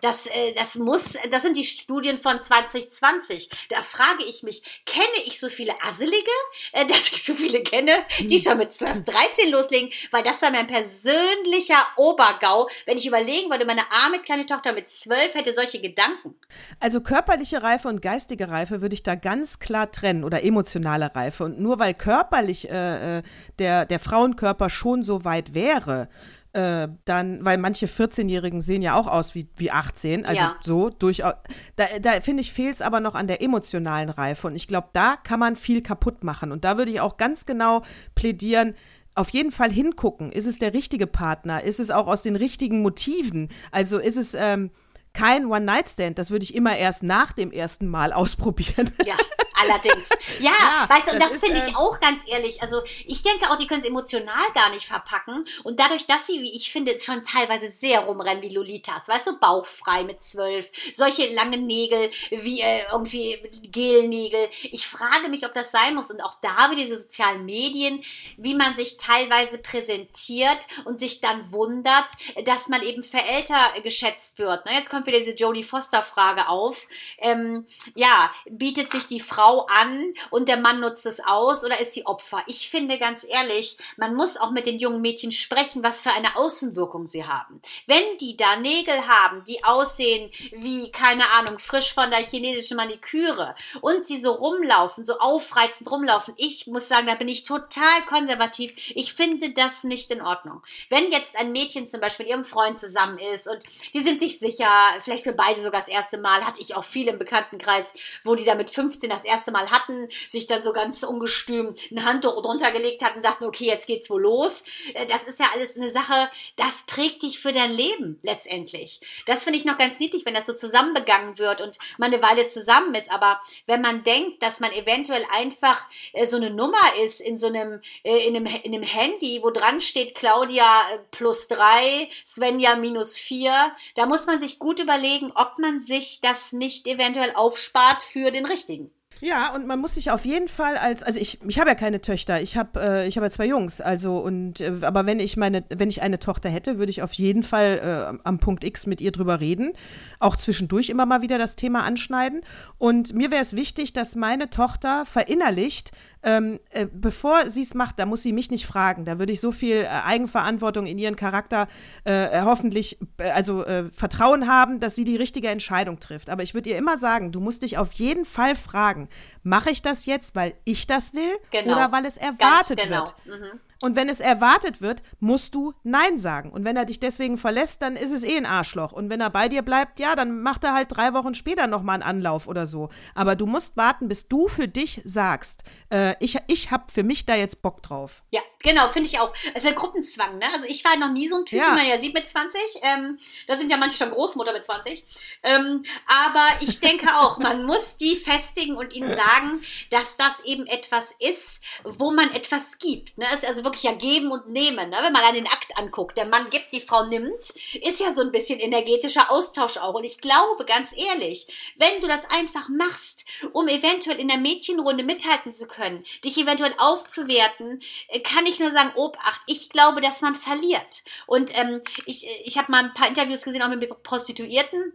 [0.00, 3.50] Das, äh, das muss, das sind die Studien von 2020.
[3.68, 6.30] Da frage ich mich, kenne ich so viele Asselige,
[6.72, 9.90] äh, dass ich so viele kenne, die schon mit 12, 13 loslegen?
[10.10, 14.90] Weil das war mein persönlicher Obergau, wenn ich überlegen würde, meine arme kleine Tochter mit
[14.90, 16.34] 12 hätte solche Gedanken.
[16.80, 21.44] Also körperliche Reife und geistige Reife würde ich da ganz klar trennen oder emotionale Reife.
[21.44, 23.22] Und nur weil körperlich äh, äh
[23.58, 26.08] der, der Frauenkörper schon so weit wäre,
[26.52, 30.56] äh, dann, weil manche 14-Jährigen sehen ja auch aus wie, wie 18, also ja.
[30.62, 31.34] so durchaus.
[31.76, 34.46] Da, da finde ich, fehlt es aber noch an der emotionalen Reife.
[34.48, 36.52] Und ich glaube, da kann man viel kaputt machen.
[36.52, 37.82] Und da würde ich auch ganz genau
[38.14, 38.74] plädieren,
[39.14, 40.32] auf jeden Fall hingucken.
[40.32, 41.62] Ist es der richtige Partner?
[41.62, 43.48] Ist es auch aus den richtigen Motiven?
[43.70, 44.70] Also ist es ähm,
[45.12, 46.18] kein One-Night-Stand?
[46.18, 48.90] Das würde ich immer erst nach dem ersten Mal ausprobieren.
[49.04, 49.16] Ja,
[49.62, 50.02] Allerdings.
[50.40, 52.62] Ja, ja weißt du, und das, das finde ich äh, auch ganz ehrlich.
[52.62, 55.46] Also ich denke auch, die können es emotional gar nicht verpacken.
[55.62, 59.38] Und dadurch, dass sie, wie ich finde, schon teilweise sehr rumrennen wie Lolitas, weißt du,
[59.38, 63.38] bauchfrei mit zwölf, solche langen Nägel wie äh, irgendwie
[63.70, 64.48] Gelnägel.
[64.62, 66.10] Ich frage mich, ob das sein muss.
[66.10, 68.02] Und auch da wieder diese sozialen Medien,
[68.36, 72.06] wie man sich teilweise präsentiert und sich dann wundert,
[72.44, 74.64] dass man eben für älter geschätzt wird.
[74.66, 74.72] Ne?
[74.74, 76.86] Jetzt kommt wieder diese Jodie Foster-Frage auf.
[77.18, 81.78] Ähm, ja, bietet sich die Frau Frau an und der Mann nutzt es aus oder
[81.80, 82.42] ist sie Opfer?
[82.46, 86.36] Ich finde ganz ehrlich, man muss auch mit den jungen Mädchen sprechen, was für eine
[86.36, 87.60] Außenwirkung sie haben.
[87.86, 93.54] Wenn die da Nägel haben, die aussehen wie, keine Ahnung, frisch von der chinesischen Maniküre
[93.82, 98.72] und sie so rumlaufen, so aufreizend rumlaufen, ich muss sagen, da bin ich total konservativ.
[98.94, 100.62] Ich finde das nicht in Ordnung.
[100.88, 104.38] Wenn jetzt ein Mädchen zum Beispiel mit ihrem Freund zusammen ist und die sind sich
[104.38, 107.92] sicher, vielleicht für beide sogar das erste Mal, hatte ich auch viel im Bekanntenkreis,
[108.22, 112.04] wo die da mit 15 das erste Mal hatten, sich dann so ganz ungestüm ein
[112.04, 114.62] Handtuch drunter gelegt hatten und dachten, okay, jetzt geht's wohl los.
[114.94, 119.00] Äh, das ist ja alles eine Sache, das prägt dich für dein Leben letztendlich.
[119.26, 122.48] Das finde ich noch ganz niedlich, wenn das so zusammenbegangen wird und man eine Weile
[122.48, 123.10] zusammen ist.
[123.10, 127.46] Aber wenn man denkt, dass man eventuell einfach äh, so eine Nummer ist in so
[127.46, 130.64] einem, äh, in einem, in einem Handy, wo dran steht Claudia
[131.10, 136.52] plus drei, Svenja minus vier, da muss man sich gut überlegen, ob man sich das
[136.52, 138.92] nicht eventuell aufspart für den richtigen.
[139.24, 142.00] Ja, und man muss sich auf jeden Fall als, also ich, ich habe ja keine
[142.02, 145.36] Töchter, ich habe äh, ich habe ja zwei Jungs, also und äh, aber wenn ich
[145.36, 148.86] meine, wenn ich eine Tochter hätte, würde ich auf jeden Fall äh, am Punkt X
[148.86, 149.74] mit ihr drüber reden,
[150.18, 152.40] auch zwischendurch immer mal wieder das Thema anschneiden.
[152.78, 155.92] Und mir wäre es wichtig, dass meine Tochter verinnerlicht,
[156.22, 159.04] ähm, äh, bevor sie es macht, da muss sie mich nicht fragen.
[159.04, 161.68] Da würde ich so viel äh, Eigenverantwortung in ihren Charakter
[162.04, 166.30] äh, hoffentlich, äh, also äh, Vertrauen haben, dass sie die richtige Entscheidung trifft.
[166.30, 169.08] Aber ich würde ihr immer sagen, du musst dich auf jeden Fall fragen,
[169.42, 171.74] mache ich das jetzt, weil ich das will genau.
[171.74, 173.00] oder weil es erwartet genau.
[173.00, 173.14] wird?
[173.26, 173.60] Mhm.
[173.82, 176.50] Und wenn es erwartet wird, musst du Nein sagen.
[176.50, 178.92] Und wenn er dich deswegen verlässt, dann ist es eh ein Arschloch.
[178.92, 181.94] Und wenn er bei dir bleibt, ja, dann macht er halt drei Wochen später nochmal
[181.94, 182.90] einen Anlauf oder so.
[183.16, 187.26] Aber du musst warten, bis du für dich sagst, äh, ich, ich habe für mich
[187.26, 188.22] da jetzt Bock drauf.
[188.30, 189.32] Ja, Genau, finde ich auch.
[189.54, 190.46] Es ist ein Gruppenzwang, ne?
[190.52, 191.72] Also ich war noch nie so ein Typ, ja.
[191.72, 192.60] wie man ja sieht mit 20.
[192.82, 195.04] Ähm, da sind ja manche schon Großmutter mit 20.
[195.42, 200.66] Ähm, aber ich denke auch, man muss die festigen und ihnen sagen, dass das eben
[200.66, 203.18] etwas ist, wo man etwas gibt.
[203.18, 203.26] Ne?
[203.32, 204.90] Es ist also wirklich ja geben und nehmen.
[204.90, 204.96] Ne?
[205.02, 207.32] Wenn man an den Akt anguckt, der Mann gibt, die Frau nimmt,
[207.74, 209.94] ist ja so ein bisschen energetischer Austausch auch.
[209.94, 211.46] Und ich glaube, ganz ehrlich,
[211.76, 216.74] wenn du das einfach machst, um eventuell in der Mädchenrunde mithalten zu können, dich eventuell
[216.78, 221.02] aufzuwerten, äh, kann ich nur sagen, Obacht, ich glaube, dass man verliert.
[221.26, 224.92] Und ähm, ich, ich habe mal ein paar Interviews gesehen, auch mit Prostituierten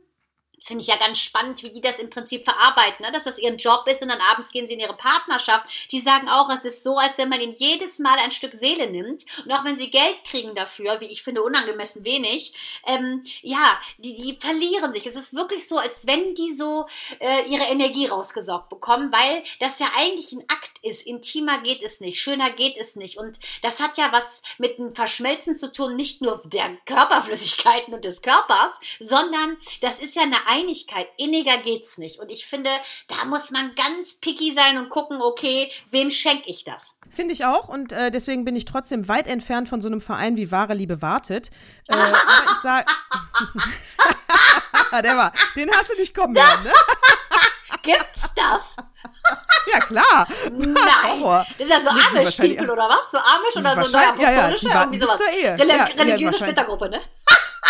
[0.57, 3.11] das finde ich ja ganz spannend, wie die das im Prinzip verarbeiten, ne?
[3.11, 5.67] dass das ihr Job ist und dann abends gehen sie in ihre Partnerschaft.
[5.91, 8.89] Die sagen auch, es ist so, als wenn man ihnen jedes Mal ein Stück Seele
[8.89, 12.53] nimmt und auch wenn sie Geld kriegen dafür, wie ich finde, unangemessen wenig,
[12.87, 15.05] ähm, ja, die, die verlieren sich.
[15.05, 16.87] Es ist wirklich so, als wenn die so
[17.19, 21.05] äh, ihre Energie rausgesorgt bekommen, weil das ja eigentlich ein Akt ist.
[21.05, 24.95] Intimer geht es nicht, schöner geht es nicht und das hat ja was mit dem
[24.95, 30.46] Verschmelzen zu tun, nicht nur der Körperflüssigkeiten und des Körpers, sondern das ist ja eine
[30.47, 31.07] Einigkeit.
[31.17, 32.19] Inniger geht's nicht.
[32.19, 32.69] Und ich finde,
[33.07, 36.81] da muss man ganz picky sein und gucken, okay, wem schenke ich das?
[37.09, 40.35] Finde ich auch und äh, deswegen bin ich trotzdem weit entfernt von so einem Verein
[40.35, 41.49] wie Wahre Liebe wartet.
[41.87, 42.17] Äh, aber
[42.51, 42.85] ich sage,
[45.03, 46.73] der war, den hast du nicht kommen hören, ne?
[47.81, 48.61] Gibt's das?
[49.69, 50.27] Ja, klar.
[50.49, 50.77] Nein.
[51.21, 51.45] Horror.
[51.57, 53.11] Das ist ja so Amish-People oder was?
[53.11, 55.19] So Amish oder so eine ja, ja, irgendwie sowas.
[55.19, 57.01] Reli ja, religiöse ja, Splittergruppe, ne?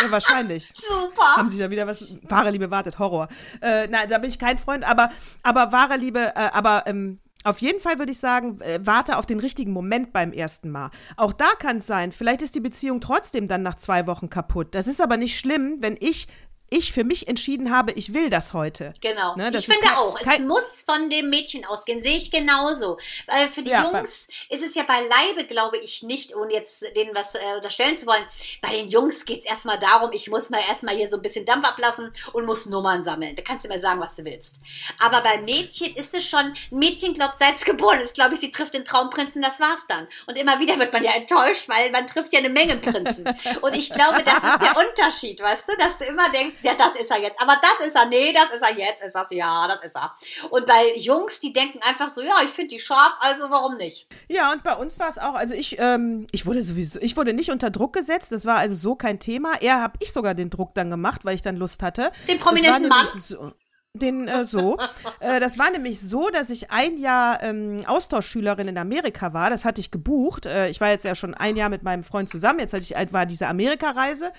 [0.01, 0.73] Ja, wahrscheinlich.
[0.87, 1.35] Super.
[1.35, 2.05] Haben sich ja wieder was.
[2.23, 3.27] Wahre Liebe wartet, Horror.
[3.61, 5.09] Äh, nein, da bin ich kein Freund, aber,
[5.43, 9.25] aber wahre Liebe, äh, aber ähm, auf jeden Fall würde ich sagen, äh, warte auf
[9.25, 10.91] den richtigen Moment beim ersten Mal.
[11.15, 14.75] Auch da kann es sein, vielleicht ist die Beziehung trotzdem dann nach zwei Wochen kaputt.
[14.75, 16.27] Das ist aber nicht schlimm, wenn ich
[16.69, 18.93] ich für mich entschieden habe, ich will das heute.
[19.01, 19.35] Genau.
[19.35, 22.97] Ne, das ich finde kein, auch, es muss von dem Mädchen ausgehen, sehe ich genauso.
[23.27, 27.15] Weil für die ja, Jungs ist es ja beileibe, glaube ich, nicht, ohne jetzt denen
[27.15, 28.25] was äh, unterstellen zu wollen.
[28.61, 31.45] Bei den Jungs geht es erstmal darum, ich muss mal erstmal hier so ein bisschen
[31.45, 33.35] Dampf ablassen und muss Nummern sammeln.
[33.35, 34.53] Da kannst du mir sagen, was du willst.
[34.99, 38.41] Aber bei Mädchen ist es schon, ein Mädchen glaubt, seit es geboren ist, glaube ich,
[38.41, 40.07] sie trifft den Traumprinzen, das war's dann.
[40.25, 43.25] Und immer wieder wird man ja enttäuscht, weil man trifft ja eine Menge Prinzen.
[43.61, 46.95] und ich glaube, das ist der Unterschied, weißt du, dass du immer denkst, ja, das
[46.99, 47.39] ist er jetzt.
[47.39, 48.05] Aber das ist er.
[48.05, 49.03] Nee, das ist er jetzt.
[49.03, 50.13] Ist das, ja, das ist er.
[50.49, 54.07] Und bei Jungs, die denken einfach so, ja, ich finde die scharf, also warum nicht?
[54.27, 57.33] Ja, und bei uns war es auch, also ich, ähm, ich wurde sowieso, ich wurde
[57.33, 58.31] nicht unter Druck gesetzt.
[58.31, 59.61] Das war also so kein Thema.
[59.61, 62.11] Eher habe ich sogar den Druck dann gemacht, weil ich dann Lust hatte.
[62.27, 63.07] Den prominenten Mann.
[63.07, 63.53] So,
[63.97, 64.77] den äh, so.
[65.19, 69.49] äh, das war nämlich so, dass ich ein Jahr ähm, Austauschschülerin in Amerika war.
[69.49, 70.45] Das hatte ich gebucht.
[70.45, 72.59] Äh, ich war jetzt ja schon ein Jahr mit meinem Freund zusammen.
[72.59, 74.31] Jetzt hatte ich, war diese Amerika-Reise.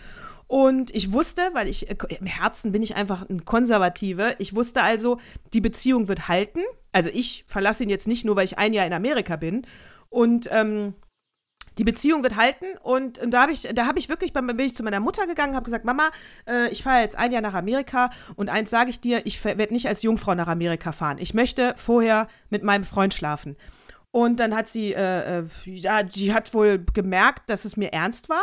[0.49, 5.19] Und ich wusste, weil ich im Herzen bin ich einfach ein Konservative, ich wusste also,
[5.53, 6.61] die Beziehung wird halten.
[6.91, 9.67] Also ich verlasse ihn jetzt nicht nur, weil ich ein Jahr in Amerika bin.
[10.09, 10.95] Und ähm,
[11.77, 14.83] die Beziehung wird halten und, und da habe ich, da ich wirklich, bin ich zu
[14.83, 16.11] meiner Mutter gegangen, habe gesagt, Mama,
[16.49, 19.73] äh, ich fahre jetzt ein Jahr nach Amerika und eins sage ich dir, ich werde
[19.73, 21.19] nicht als Jungfrau nach Amerika fahren.
[21.21, 23.57] Ich möchte vorher mit meinem Freund schlafen.
[24.11, 28.29] Und dann hat sie, äh, äh ja, sie hat wohl gemerkt, dass es mir ernst
[28.29, 28.43] war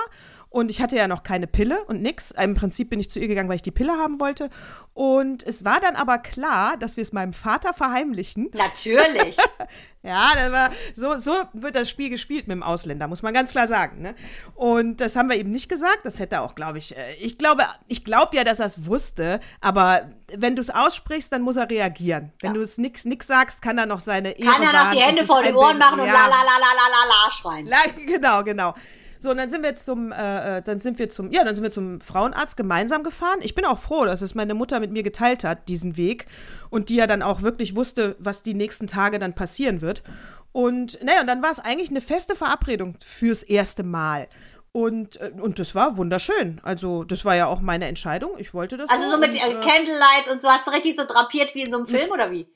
[0.55, 2.31] und ich hatte ja noch keine Pille und nix.
[2.31, 4.49] Im Prinzip bin ich zu ihr gegangen, weil ich die Pille haben wollte.
[4.93, 8.51] Und es war dann aber klar, dass wir es meinem Vater verheimlichen.
[8.53, 9.35] Natürlich.
[10.01, 13.51] ja, das war, so, so wird das Spiel gespielt mit dem Ausländer, muss man ganz
[13.51, 14.01] klar sagen.
[14.01, 14.15] Ne?
[14.53, 16.05] Und das haben wir eben nicht gesagt.
[16.05, 19.41] Das hätte auch, glaube ich, äh, ich glaube, ich glaube ja, dass er es wusste.
[19.59, 22.31] Aber wenn du es aussprichst, dann muss er reagieren.
[22.39, 22.53] Wenn ja.
[22.53, 25.25] du es nix, nix sagst, kann er noch seine Ehre Kann er noch die Hände
[25.25, 26.05] vor den Ohren machen ja.
[26.05, 27.65] und la la la la la la schreien.
[27.67, 28.73] La, genau, genau.
[29.19, 31.63] So, und dann sind wir zum, äh, äh, dann sind wir zum, ja, dann sind
[31.63, 33.39] wir zum Frauenarzt gemeinsam gefahren.
[33.41, 36.27] Ich bin auch froh, dass es meine Mutter mit mir geteilt hat, diesen Weg.
[36.69, 40.03] Und die ja dann auch wirklich wusste, was die nächsten Tage dann passieren wird.
[40.51, 44.27] Und naja, und dann war es eigentlich eine feste Verabredung fürs erste Mal.
[44.71, 46.59] Und, äh, und das war wunderschön.
[46.63, 48.31] Also, das war ja auch meine Entscheidung.
[48.37, 48.89] Ich wollte das.
[48.89, 51.71] Also, so, mit und, äh, Candlelight und so hast du richtig so drapiert wie in
[51.71, 52.47] so einem Film, oder wie?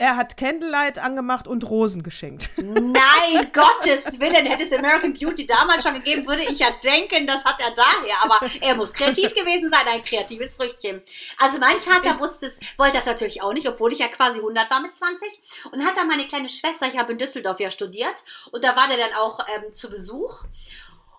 [0.00, 2.50] Er hat Candlelight angemacht und Rosen geschenkt.
[2.56, 7.42] Nein, Gottes Willen, hätte es American Beauty damals schon gegeben, würde ich ja denken, das
[7.44, 8.22] hat er daher.
[8.22, 11.02] Aber er muss kreativ gewesen sein, ein kreatives Früchtchen.
[11.36, 14.38] Also mein Vater ich wusste es, wollte das natürlich auch nicht, obwohl ich ja quasi
[14.38, 15.40] 100 war mit 20.
[15.72, 18.14] Und hat dann meine kleine Schwester, ich habe in Düsseldorf ja studiert,
[18.52, 20.44] und da war der dann auch ähm, zu Besuch.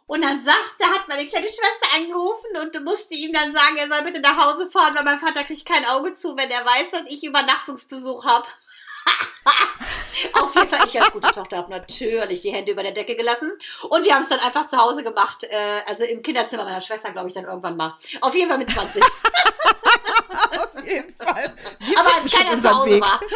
[0.08, 3.90] Und dann sagt, da hat meine kleine Schwester angerufen und musste ihm dann sagen, er
[3.90, 6.92] soll bitte nach Hause fahren, weil mein Vater kriegt kein Auge zu, wenn er weiß,
[6.92, 8.48] dass ich Übernachtungsbesuch habe.
[10.34, 13.52] Auf jeden Fall, ich als gute Tochter habe natürlich die Hände über der Decke gelassen.
[13.90, 15.44] Und wir haben es dann einfach zu Hause gemacht.
[15.44, 17.98] Äh, also im Kinderzimmer meiner Schwester, glaube ich, dann irgendwann mal.
[18.22, 19.02] Auf jeden Fall mit 20.
[20.32, 21.54] Auf jeden Fall.
[21.80, 23.02] Wir Aber als keiner zu Hause Weg.
[23.02, 23.20] war.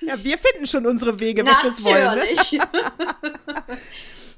[0.00, 2.14] Ja, wir finden schon unsere Wege, wenn wir es wollen.
[2.14, 2.28] Ne?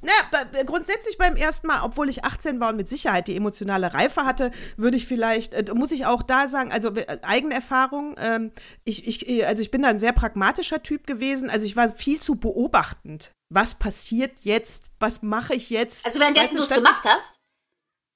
[0.02, 4.24] Na, grundsätzlich beim ersten Mal, obwohl ich 18 war und mit Sicherheit die emotionale Reife
[4.24, 8.52] hatte, würde ich vielleicht, äh, muss ich auch da sagen, also äh, Eigenerfahrung, ähm,
[8.84, 11.88] ich, ich, äh, also ich bin da ein sehr pragmatischer Typ gewesen, also ich war
[11.90, 13.32] viel zu beobachtend.
[13.52, 14.84] Was passiert jetzt?
[15.00, 16.06] Was mache ich jetzt?
[16.06, 17.39] Also währenddessen du es gemacht hast?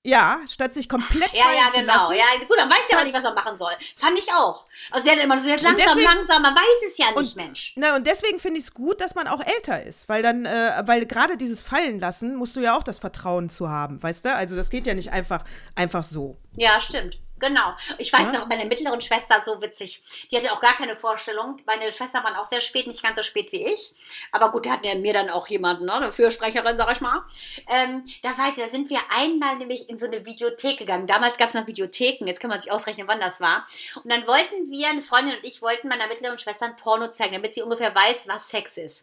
[0.07, 2.13] Ja, statt sich komplett Ja, ja, genau.
[2.13, 3.73] Ja, gut, dann weiß ja auch nicht, was er machen soll.
[3.97, 4.67] Fand ich auch.
[4.91, 7.73] Also der immer so jetzt langsam, deswegen, langsam, man weiß es ja nicht, und, Mensch.
[7.77, 10.83] Na, und deswegen finde ich es gut, dass man auch älter ist, weil dann, äh,
[10.85, 14.35] weil gerade dieses Fallen lassen, musst du ja auch das Vertrauen zu haben, weißt du?
[14.35, 15.43] Also das geht ja nicht einfach,
[15.75, 16.37] einfach so.
[16.53, 17.19] Ja, stimmt.
[17.39, 17.75] Genau.
[17.99, 18.41] Ich weiß ja.
[18.41, 21.61] noch, meine mittleren Schwester, so witzig, die hatte auch gar keine Vorstellung.
[21.67, 23.93] Meine Schwester waren auch sehr spät, nicht ganz so spät wie ich.
[24.31, 27.25] Aber gut, da hatten ja mir dann auch jemanden, ne, eine Fürsprecherin, sag ich mal.
[27.69, 31.07] Ähm, da weiß ich, da sind wir einmal nämlich in so eine Videothek gegangen.
[31.07, 33.67] Damals gab es noch Videotheken, jetzt kann man sich ausrechnen, wann das war.
[33.97, 37.35] Und dann wollten wir, eine Freundin und ich, wollten meiner mittleren Schwester ein Porno zeigen,
[37.35, 39.03] damit sie ungefähr weiß, was Sex ist.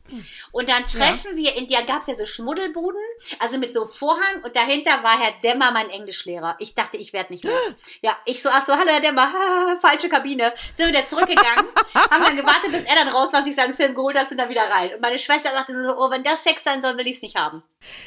[0.51, 1.53] Und dann treffen ja.
[1.53, 3.01] wir in, da gab es ja so Schmuddelbuden,
[3.39, 6.55] also mit so Vorhang und dahinter war Herr Dämmer, mein Englischlehrer.
[6.59, 7.51] Ich dachte, ich werde nicht mehr.
[8.01, 10.53] Ja, ich so, ach so, hallo Herr Dämmer, ha, falsche Kabine.
[10.77, 11.65] Sind wieder zurückgegangen,
[11.95, 14.49] haben dann gewartet, bis er dann raus war, sich seinen Film geholt hat, sind dann
[14.49, 14.93] wieder rein.
[14.93, 17.35] Und meine Schwester sagte so, oh, wenn das Sex sein soll, will ich es nicht
[17.35, 17.63] haben.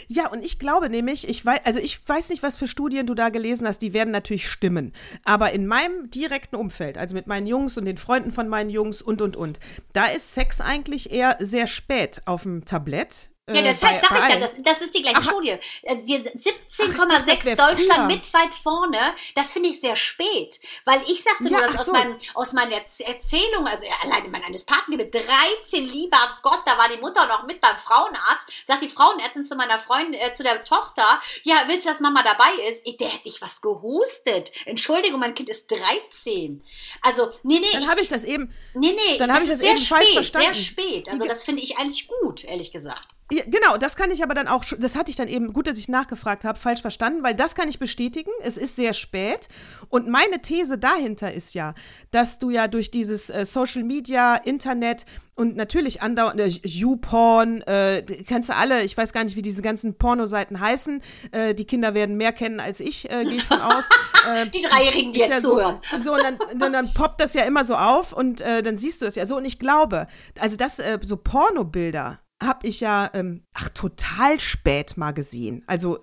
[0.07, 3.14] Ja, und ich glaube nämlich, ich weiß, also ich weiß nicht, was für Studien du
[3.14, 4.93] da gelesen hast, die werden natürlich stimmen.
[5.25, 9.03] Aber in meinem direkten Umfeld, also mit meinen Jungs und den Freunden von meinen Jungs
[9.03, 9.59] und und und,
[9.93, 14.34] da ist Sex eigentlich eher sehr spät auf dem Tablett ja, äh, deshalb sage ich
[14.34, 15.57] ja, das, das ist die gleiche Ach, Studie.
[15.84, 18.99] 17,6 Deutschland mit weit vorne,
[19.34, 20.59] das finde ich sehr spät.
[20.86, 21.92] Weil ich sagte ja, nur, dass aus, so.
[21.92, 26.88] mein, aus meiner Erzählung, also alleine mein eines Partner mit 13, lieber Gott, da war
[26.88, 30.64] die Mutter noch mit beim Frauenarzt, sagt die Frauenärztin zu meiner Freundin, äh, zu der
[30.64, 32.80] Tochter, ja, willst du, dass Mama dabei ist?
[32.84, 34.53] Ich, der hätte ich was gehustet.
[34.64, 36.64] Entschuldigung, mein Kind ist 13.
[37.03, 37.66] Also, nee, nee.
[37.74, 40.55] Dann habe ich das eben, nee, nee, dann habe ich das eben spät, falsch verstanden.
[40.55, 41.09] Sehr spät.
[41.11, 43.09] Also, das finde ich eigentlich gut, ehrlich gesagt.
[43.33, 45.79] Ja, genau, das kann ich aber dann auch, das hatte ich dann eben, gut, dass
[45.79, 48.31] ich nachgefragt habe, falsch verstanden, weil das kann ich bestätigen.
[48.43, 49.49] Es ist sehr spät.
[49.89, 51.75] Und meine These dahinter ist ja,
[52.11, 55.07] dass du ja durch dieses äh, Social Media, Internet
[55.37, 59.62] und natürlich andauernd, äh, YouPorn, äh, kennst du alle, ich weiß gar nicht, wie diese
[59.62, 61.01] ganzen Pornoseiten heißen.
[61.33, 63.89] Äh, die Kinder werden mehr kennen als ich, äh, gehe ich von aus.
[64.27, 65.81] Äh, die Dreijährigen, die jetzt ja zuhören.
[65.99, 68.79] So, so und dann, dann, dann, poppt das ja immer so auf und äh, dann
[68.79, 69.37] siehst du es ja so.
[69.37, 70.07] Und ich glaube,
[70.39, 75.62] also das, äh, so Pornobilder, habe ich ja, ähm, ach, total spät mal gesehen.
[75.66, 75.99] Also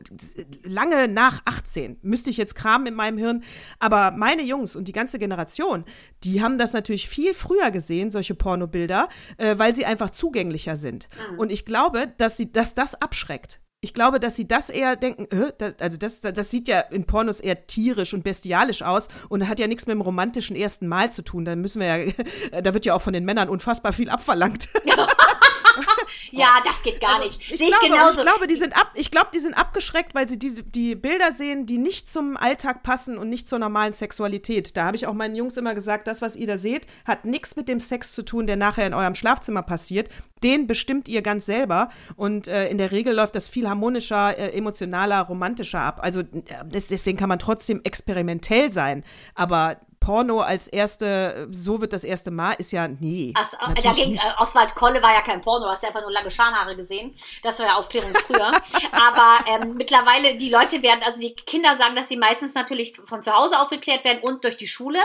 [0.63, 1.97] lange nach 18.
[2.01, 3.43] Müsste ich jetzt kramen in meinem Hirn.
[3.79, 5.85] Aber meine Jungs und die ganze Generation,
[6.23, 11.09] die haben das natürlich viel früher gesehen, solche Pornobilder, äh, weil sie einfach zugänglicher sind.
[11.31, 11.39] Mhm.
[11.39, 13.59] Und ich glaube, dass, sie, dass das abschreckt.
[13.83, 17.05] Ich glaube, dass sie das eher denken, äh, das, also das, das sieht ja in
[17.05, 21.11] Pornos eher tierisch und bestialisch aus und hat ja nichts mit dem romantischen ersten Mal
[21.11, 21.45] zu tun.
[21.45, 22.13] Da müssen wir ja,
[22.61, 24.69] da wird ja auch von den Männern unfassbar viel abverlangt.
[24.85, 25.07] Ja.
[26.31, 27.51] ja, das geht gar also, nicht.
[27.51, 30.37] Ich, glaube, ich, ich glaube, die sind ab, ich glaube, die sind abgeschreckt, weil sie
[30.37, 34.75] diese, die Bilder sehen, die nicht zum Alltag passen und nicht zur normalen Sexualität.
[34.77, 37.55] Da habe ich auch meinen Jungs immer gesagt, das, was ihr da seht, hat nichts
[37.55, 40.09] mit dem Sex zu tun, der nachher in eurem Schlafzimmer passiert.
[40.43, 41.89] Den bestimmt ihr ganz selber.
[42.15, 45.99] Und äh, in der Regel läuft das viel harmonischer, äh, emotionaler, romantischer ab.
[46.01, 46.25] Also äh,
[46.65, 49.03] deswegen kann man trotzdem experimentell sein.
[49.35, 53.33] Aber Porno als erste, so wird das erste Mal, ist ja, nee.
[53.35, 56.31] Ach, dagegen, äh, Oswald Kolle war ja kein Porno, du hast ja einfach nur lange
[56.31, 57.15] Schamhaare gesehen.
[57.43, 58.51] Das war ja Aufklärung früher.
[58.91, 63.21] Aber ähm, mittlerweile, die Leute werden, also die Kinder sagen, dass sie meistens natürlich von
[63.21, 64.97] zu Hause aufgeklärt werden und durch die Schule.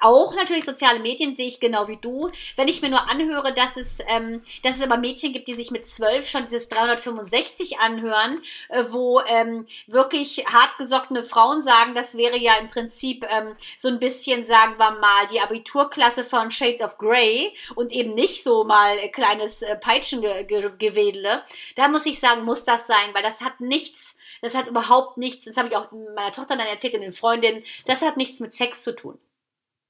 [0.00, 2.28] Auch natürlich soziale Medien sehe ich genau wie du.
[2.56, 5.70] Wenn ich mir nur anhöre, dass es, ähm, dass es aber Mädchen gibt, die sich
[5.70, 12.36] mit zwölf schon dieses 365 anhören, äh, wo ähm, wirklich hartgesockene Frauen sagen, das wäre
[12.36, 16.80] ja im Prinzip ähm, so ein bisschen bisschen, sagen wir mal, die Abiturklasse von Shades
[16.80, 21.42] of Grey und eben nicht so mal kleines äh, Peitschengewedele,
[21.76, 25.44] da muss ich sagen, muss das sein, weil das hat nichts, das hat überhaupt nichts,
[25.44, 28.54] das habe ich auch meiner Tochter dann erzählt und den Freundinnen, das hat nichts mit
[28.54, 29.18] Sex zu tun.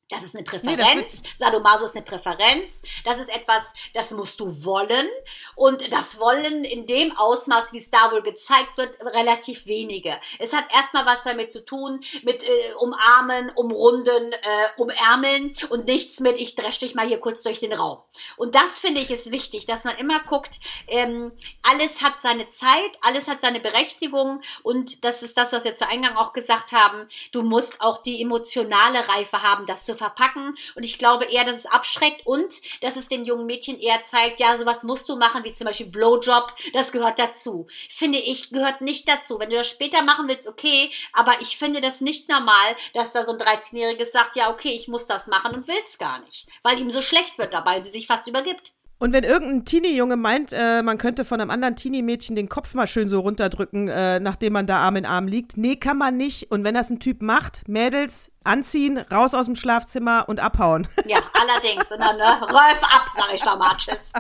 [0.09, 0.85] Das ist eine Präferenz.
[0.95, 2.81] Nee, Sadomaso ist eine Präferenz.
[3.05, 5.09] Das ist etwas, das musst du wollen.
[5.57, 10.21] Und das Wollen in dem Ausmaß, wie es da wohl gezeigt wird, relativ wenige.
[10.39, 16.21] Es hat erstmal was damit zu tun, mit äh, umarmen, umrunden, äh, umärmeln und nichts
[16.21, 17.99] mit, ich dresch dich mal hier kurz durch den Raum.
[18.37, 21.33] Und das finde ich ist wichtig, dass man immer guckt, ähm,
[21.63, 25.89] alles hat seine Zeit, alles hat seine Berechtigung und das ist das, was wir zu
[25.89, 27.09] Eingang auch gesagt haben.
[27.33, 30.57] Du musst auch die emotionale Reife haben, das zu verpacken.
[30.75, 34.41] Und ich glaube eher, dass es abschreckt und dass es den jungen Mädchen eher zeigt,
[34.41, 37.67] ja, sowas musst du machen, wie zum Beispiel Blowjob, das gehört dazu.
[37.89, 39.39] Finde ich, gehört nicht dazu.
[39.39, 43.25] Wenn du das später machen willst, okay, aber ich finde das nicht normal, dass da
[43.25, 46.47] so ein 13-Jähriges sagt, ja, okay, ich muss das machen und will es gar nicht,
[46.63, 48.76] weil ihm so schlecht wird dabei, sie sich fast übergibt.
[48.99, 52.87] Und wenn irgendein Teenie-Junge meint, äh, man könnte von einem anderen Teenie-Mädchen den Kopf mal
[52.87, 56.51] schön so runterdrücken, äh, nachdem man da Arm in Arm liegt, nee, kann man nicht.
[56.51, 60.89] Und wenn das ein Typ macht, Mädels anziehen, raus aus dem Schlafzimmer und abhauen.
[61.07, 61.85] Ja, allerdings.
[61.91, 64.13] Und dann ne, räuf ab, sag ich mal, tschüss.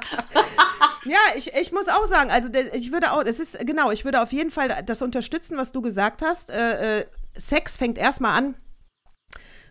[1.04, 4.20] ja, ich, ich muss auch sagen, also ich würde auch, es ist, genau, ich würde
[4.20, 6.50] auf jeden Fall das unterstützen, was du gesagt hast.
[6.50, 7.06] Äh, äh
[7.38, 8.56] Sex fängt erstmal an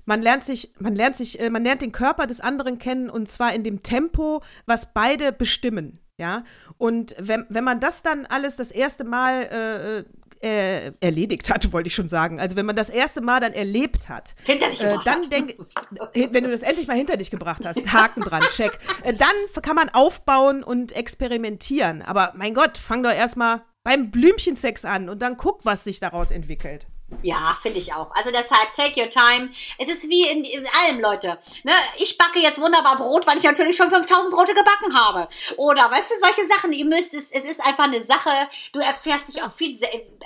[0.06, 3.30] man lernt sich, man lernt sich, äh, man lernt den Körper des anderen kennen und
[3.30, 6.00] zwar in dem Tempo, was beide bestimmen.
[6.18, 6.46] Ja,
[6.78, 10.06] und wenn, wenn man das dann alles das erste Mal
[10.42, 12.40] äh, äh, erledigt hat, wollte ich schon sagen.
[12.40, 15.58] Also wenn man das erste Mal dann erlebt hat, äh, dann denk,
[16.14, 18.78] wenn du das endlich mal hinter dich gebracht hast, Haken dran, check.
[19.04, 22.02] Äh, dann kann man aufbauen und experimentieren.
[22.02, 26.32] Aber mein Gott, fang doch erstmal beim Blümchensex an und dann guck, was sich daraus
[26.32, 26.88] entwickelt.
[27.22, 28.10] Ja, finde ich auch.
[28.16, 29.52] Also deshalb, take your time.
[29.78, 31.38] Es ist wie in, in allem, Leute.
[31.64, 31.72] Ne?
[31.98, 35.28] Ich backe jetzt wunderbar Brot, weil ich natürlich schon 5000 Brote gebacken habe.
[35.58, 36.74] Oder, weißt du, solche Sachen.
[36.74, 38.50] Ihr müsst es, es ist einfach eine Sache.
[38.74, 39.80] Du erfährst dich auch viel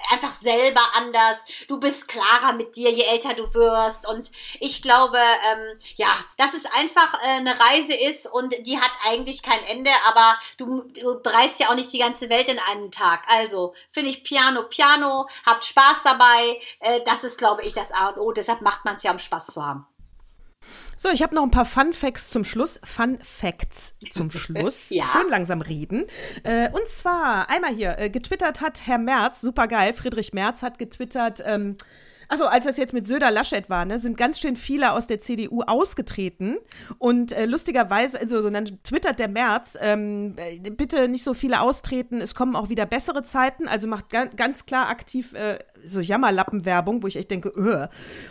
[0.10, 1.38] einfach selber anders.
[1.68, 4.08] Du bist klarer mit dir, je älter du wirst.
[4.08, 8.92] Und ich glaube, ähm, ja, dass es einfach äh, eine Reise ist und die hat
[9.06, 12.92] eigentlich kein Ende, aber du, du bereist ja auch nicht die ganze Welt in einem
[12.92, 13.24] Tag.
[13.28, 18.09] Also, finde ich Piano, Piano, habt Spaß dabei äh, das ist, glaube ich, das A
[18.09, 18.32] und O.
[18.32, 19.86] Deshalb macht man es ja, um Spaß zu haben.
[20.97, 22.80] So, ich habe noch ein paar Fun Facts zum Schluss.
[22.84, 24.89] Fun Facts zum Schluss.
[24.89, 25.05] ja.
[25.05, 26.05] Schön langsam reden.
[26.43, 30.78] Äh, und zwar einmal hier, äh, getwittert hat Herr Merz, super geil, Friedrich Merz hat
[30.78, 31.78] getwittert, ähm,
[32.30, 35.20] also als das jetzt mit Söder Laschet war, ne, sind ganz schön viele aus der
[35.20, 36.57] CDU ausgetreten.
[36.99, 41.59] Und äh, lustigerweise, also so dann twittert der März, ähm, äh, bitte nicht so viele
[41.59, 43.67] austreten, es kommen auch wieder bessere Zeiten.
[43.67, 47.88] Also macht ga ganz klar aktiv äh, so Jammerlappenwerbung, wo ich echt denke, öh.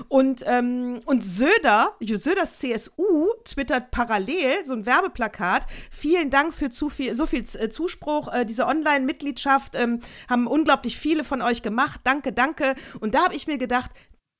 [0.08, 5.66] Und, ähm, und Söder, Söders CSU twittert parallel so ein Werbeplakat.
[5.90, 8.32] Vielen Dank für zu viel, so viel äh, Zuspruch.
[8.32, 12.00] Äh, diese Online-Mitgliedschaft ähm, haben unglaublich viele von euch gemacht.
[12.04, 12.74] Danke, danke.
[13.00, 13.90] Und da habe ich mir gedacht,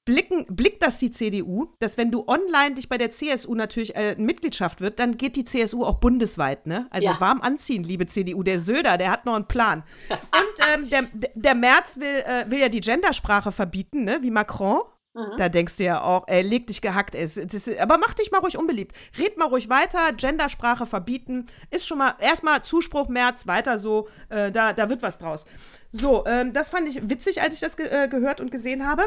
[0.08, 4.16] blicken, blickt das die CDU, dass wenn du online dich bei der CSU natürlich äh,
[4.16, 6.86] Mitgliedschaft wird, dann geht die CSU auch bundesweit, ne?
[6.90, 7.20] Also ja.
[7.20, 8.42] warm anziehen, liebe CDU.
[8.42, 9.84] Der Söder, der hat noch einen Plan.
[10.08, 14.20] Und ähm, der, der Merz will, äh, will ja die Gendersprache verbieten, ne?
[14.22, 14.80] Wie Macron.
[15.12, 15.36] Mhm.
[15.36, 17.24] Da denkst du ja auch, ey, leg dich gehackt, ey.
[17.24, 18.96] Ist, aber mach dich mal ruhig unbeliebt.
[19.18, 21.48] Red mal ruhig weiter, Gendersprache verbieten.
[21.70, 25.44] Ist schon mal erstmal Zuspruch, März, weiter so, äh, da, da wird was draus.
[25.92, 29.06] So, ähm, das fand ich witzig, als ich das ge äh, gehört und gesehen habe.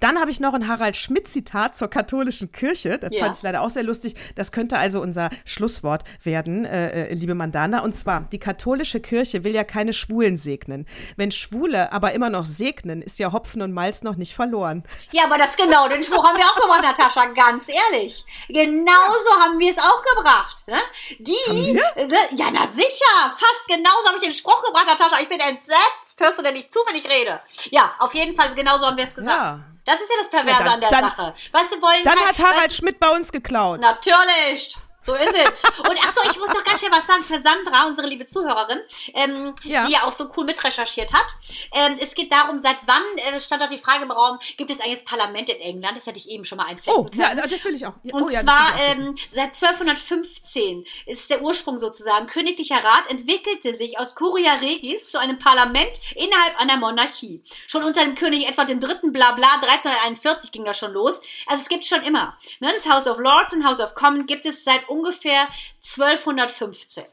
[0.00, 2.98] Dann habe ich noch ein Harald Schmidt-Zitat zur katholischen Kirche.
[2.98, 3.24] Das ja.
[3.24, 4.14] fand ich leider auch sehr lustig.
[4.34, 7.80] Das könnte also unser Schlusswort werden, äh, äh, liebe Mandana.
[7.80, 10.86] Und zwar, die katholische Kirche will ja keine Schwulen segnen.
[11.16, 14.84] Wenn Schwule aber immer noch segnen, ist ja Hopfen und Malz noch nicht verloren.
[15.12, 18.24] Ja, aber das genau, den Spruch haben wir auch gebracht, Natascha, ganz ehrlich.
[18.48, 20.66] Genauso haben wir es auch gebracht.
[20.66, 20.78] Ne?
[21.18, 25.20] Die, äh, ja, na sicher, fast genauso habe ich den Spruch gebracht, Natascha.
[25.20, 26.09] Ich bin entsetzt.
[26.20, 27.40] Hörst du denn nicht zu, wenn ich rede?
[27.70, 29.36] Ja, auf jeden Fall, genauso haben wir es gesagt.
[29.36, 29.60] Ja.
[29.84, 31.34] Das ist ja das Perverse ja, dann, an der dann, Sache.
[31.52, 33.80] Weißt du, wollen dann hat Harald weißt, Schmidt bei uns geklaut.
[33.80, 34.76] Natürlich.
[35.10, 35.64] So ist es.
[35.64, 38.78] Und achso, ich muss doch ganz schnell was sagen für Sandra, unsere liebe Zuhörerin,
[39.14, 39.86] ähm, ja.
[39.86, 41.26] die ja auch so cool mitrecherchiert hat.
[41.74, 44.78] Ähm, es geht darum, seit wann, äh, stand auch die Frage im Raum, gibt es
[44.78, 45.96] eigentlich das Parlament in England?
[45.96, 47.38] Das hätte ich eben schon mal einflechten oh, können.
[47.38, 47.94] Ja, das will ich auch.
[48.04, 52.28] Und oh, ja, zwar ähm, seit 1215 ist der Ursprung sozusagen.
[52.28, 57.42] Königlicher Rat entwickelte sich aus Curia Regis zu einem Parlament innerhalb einer Monarchie.
[57.66, 59.10] Schon unter dem König Edward III.
[59.10, 61.20] bla bla, 1341 ging das schon los.
[61.46, 62.38] Also es gibt schon immer.
[62.60, 62.70] Ne?
[62.76, 64.99] Das House of Lords und House of Commons gibt es seit ungefähr
[65.82, 67.06] 1215.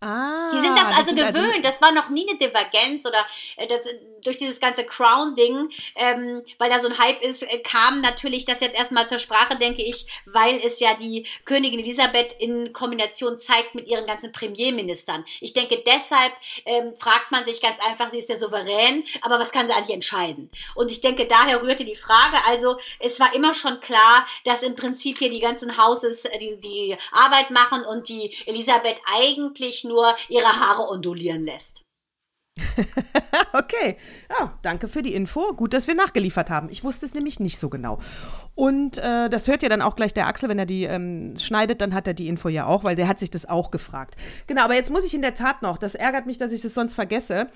[0.00, 1.64] Ah, die sind das also sind also gewöhnt.
[1.64, 3.24] Also das war noch nie eine Divergenz oder
[3.56, 3.80] äh, das,
[4.22, 8.60] durch dieses ganze Crown-Ding, ähm, weil da so ein Hype ist, äh, kam natürlich das
[8.60, 13.74] jetzt erstmal zur Sprache, denke ich, weil es ja die Königin Elisabeth in Kombination zeigt
[13.74, 15.24] mit ihren ganzen Premierministern.
[15.40, 16.32] Ich denke, deshalb
[16.66, 19.94] ähm, fragt man sich ganz einfach, sie ist ja souverän, aber was kann sie eigentlich
[19.94, 20.50] entscheiden?
[20.74, 22.36] Und ich denke, daher rührte die Frage.
[22.46, 26.56] Also es war immer schon klar, dass im Prinzip hier die ganzen Houses äh, die,
[26.56, 31.82] die Arbeit machen und die Elisabeth eigentlich nur ihre Haare ondulieren lässt.
[33.52, 33.98] okay,
[34.30, 35.52] ja, danke für die Info.
[35.52, 36.68] Gut, dass wir nachgeliefert haben.
[36.70, 38.00] Ich wusste es nämlich nicht so genau.
[38.56, 41.82] Und äh, das hört ja dann auch gleich der Axel, wenn er die ähm, schneidet,
[41.82, 44.16] dann hat er die Info ja auch, weil der hat sich das auch gefragt.
[44.46, 46.72] Genau, aber jetzt muss ich in der Tat noch, das ärgert mich, dass ich das
[46.72, 47.48] sonst vergesse.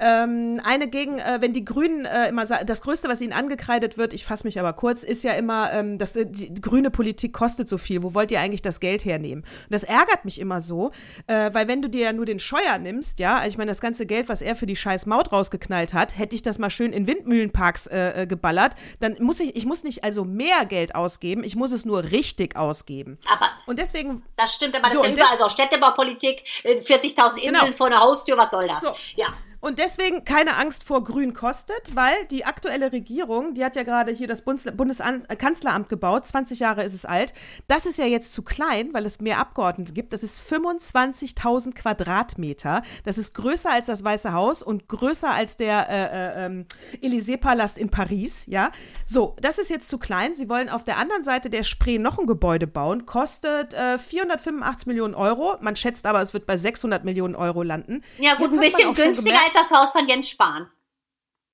[0.00, 3.98] Ähm, eine gegen, äh, wenn die Grünen äh, immer sagen, das Größte, was ihnen angekreidet
[3.98, 7.32] wird, ich fasse mich aber kurz, ist ja immer, ähm, dass äh, die, grüne Politik
[7.32, 8.02] kostet so viel.
[8.02, 9.44] Wo wollt ihr eigentlich das Geld hernehmen?
[9.44, 10.90] Und das ärgert mich immer so,
[11.28, 14.06] äh, weil wenn du dir ja nur den Scheuer nimmst, ja, ich meine, das ganze
[14.06, 17.06] Geld, was er für die scheiß Maut rausgeknallt hat, hätte ich das mal schön in
[17.06, 21.44] Windmühlenparks äh, äh, geballert, dann muss ich, ich muss nicht also mehr mehr Geld ausgeben,
[21.44, 23.18] ich muss es nur richtig ausgeben.
[23.26, 24.22] Aber und deswegen.
[24.36, 25.48] Das stimmt, aber das so, ist ja überall so.
[25.48, 27.72] Städtebaupolitik, 40.000 Inseln genau.
[27.72, 28.80] vor der Haustür, was soll das?
[28.82, 28.94] So.
[29.16, 29.28] Ja.
[29.60, 34.12] Und deswegen keine Angst vor Grün kostet, weil die aktuelle Regierung, die hat ja gerade
[34.12, 37.32] hier das Bundeskanzleramt gebaut, 20 Jahre ist es alt.
[37.66, 40.12] Das ist ja jetzt zu klein, weil es mehr Abgeordnete gibt.
[40.12, 42.82] Das ist 25.000 Quadratmeter.
[43.04, 46.66] Das ist größer als das Weiße Haus und größer als der äh, äh, ähm,
[47.02, 48.44] Élysée-Palast in Paris.
[48.46, 48.70] Ja,
[49.04, 50.36] so, das ist jetzt zu klein.
[50.36, 54.86] Sie wollen auf der anderen Seite der Spree noch ein Gebäude bauen, kostet äh, 485
[54.86, 55.56] Millionen Euro.
[55.60, 58.02] Man schätzt aber, es wird bei 600 Millionen Euro landen.
[58.18, 60.70] Ja, gut, jetzt ein bisschen günstiger als das Haus von Jens Spahn.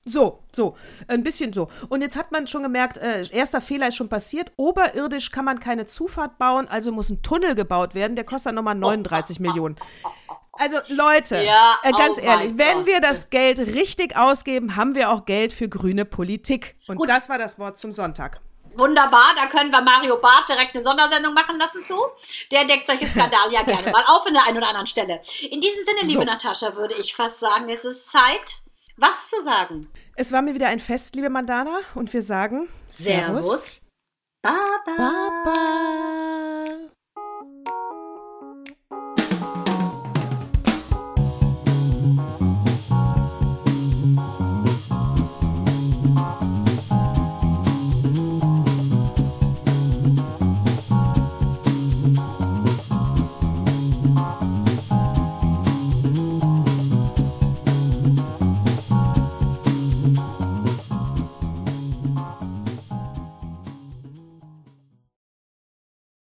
[0.07, 0.77] So, so,
[1.09, 1.69] ein bisschen so.
[1.89, 4.53] Und jetzt hat man schon gemerkt, äh, erster Fehler ist schon passiert.
[4.57, 8.15] Oberirdisch kann man keine Zufahrt bauen, also muss ein Tunnel gebaut werden.
[8.15, 9.77] Der kostet nochmal 39 oh, Millionen.
[10.53, 12.87] Also Leute, ja, äh, ganz oh ehrlich, wenn Gott.
[12.87, 16.77] wir das Geld richtig ausgeben, haben wir auch Geld für grüne Politik.
[16.87, 17.09] Und Gut.
[17.09, 18.41] das war das Wort zum Sonntag.
[18.77, 21.99] Wunderbar, da können wir Mario Barth direkt eine Sondersendung machen lassen zu.
[22.51, 25.23] Der deckt solche Skandale ja gerne mal auf in der einen oder anderen Stelle.
[25.51, 26.25] In diesem Sinne, liebe so.
[26.25, 28.57] Natascha, würde ich fast sagen, es ist Zeit,
[28.97, 29.89] was zu sagen.
[30.17, 33.47] Es war mir wieder ein Fest, liebe Mandana, und wir sagen Servus.
[33.47, 33.81] Servus.
[34.43, 34.97] Baba.
[34.97, 36.54] Baba.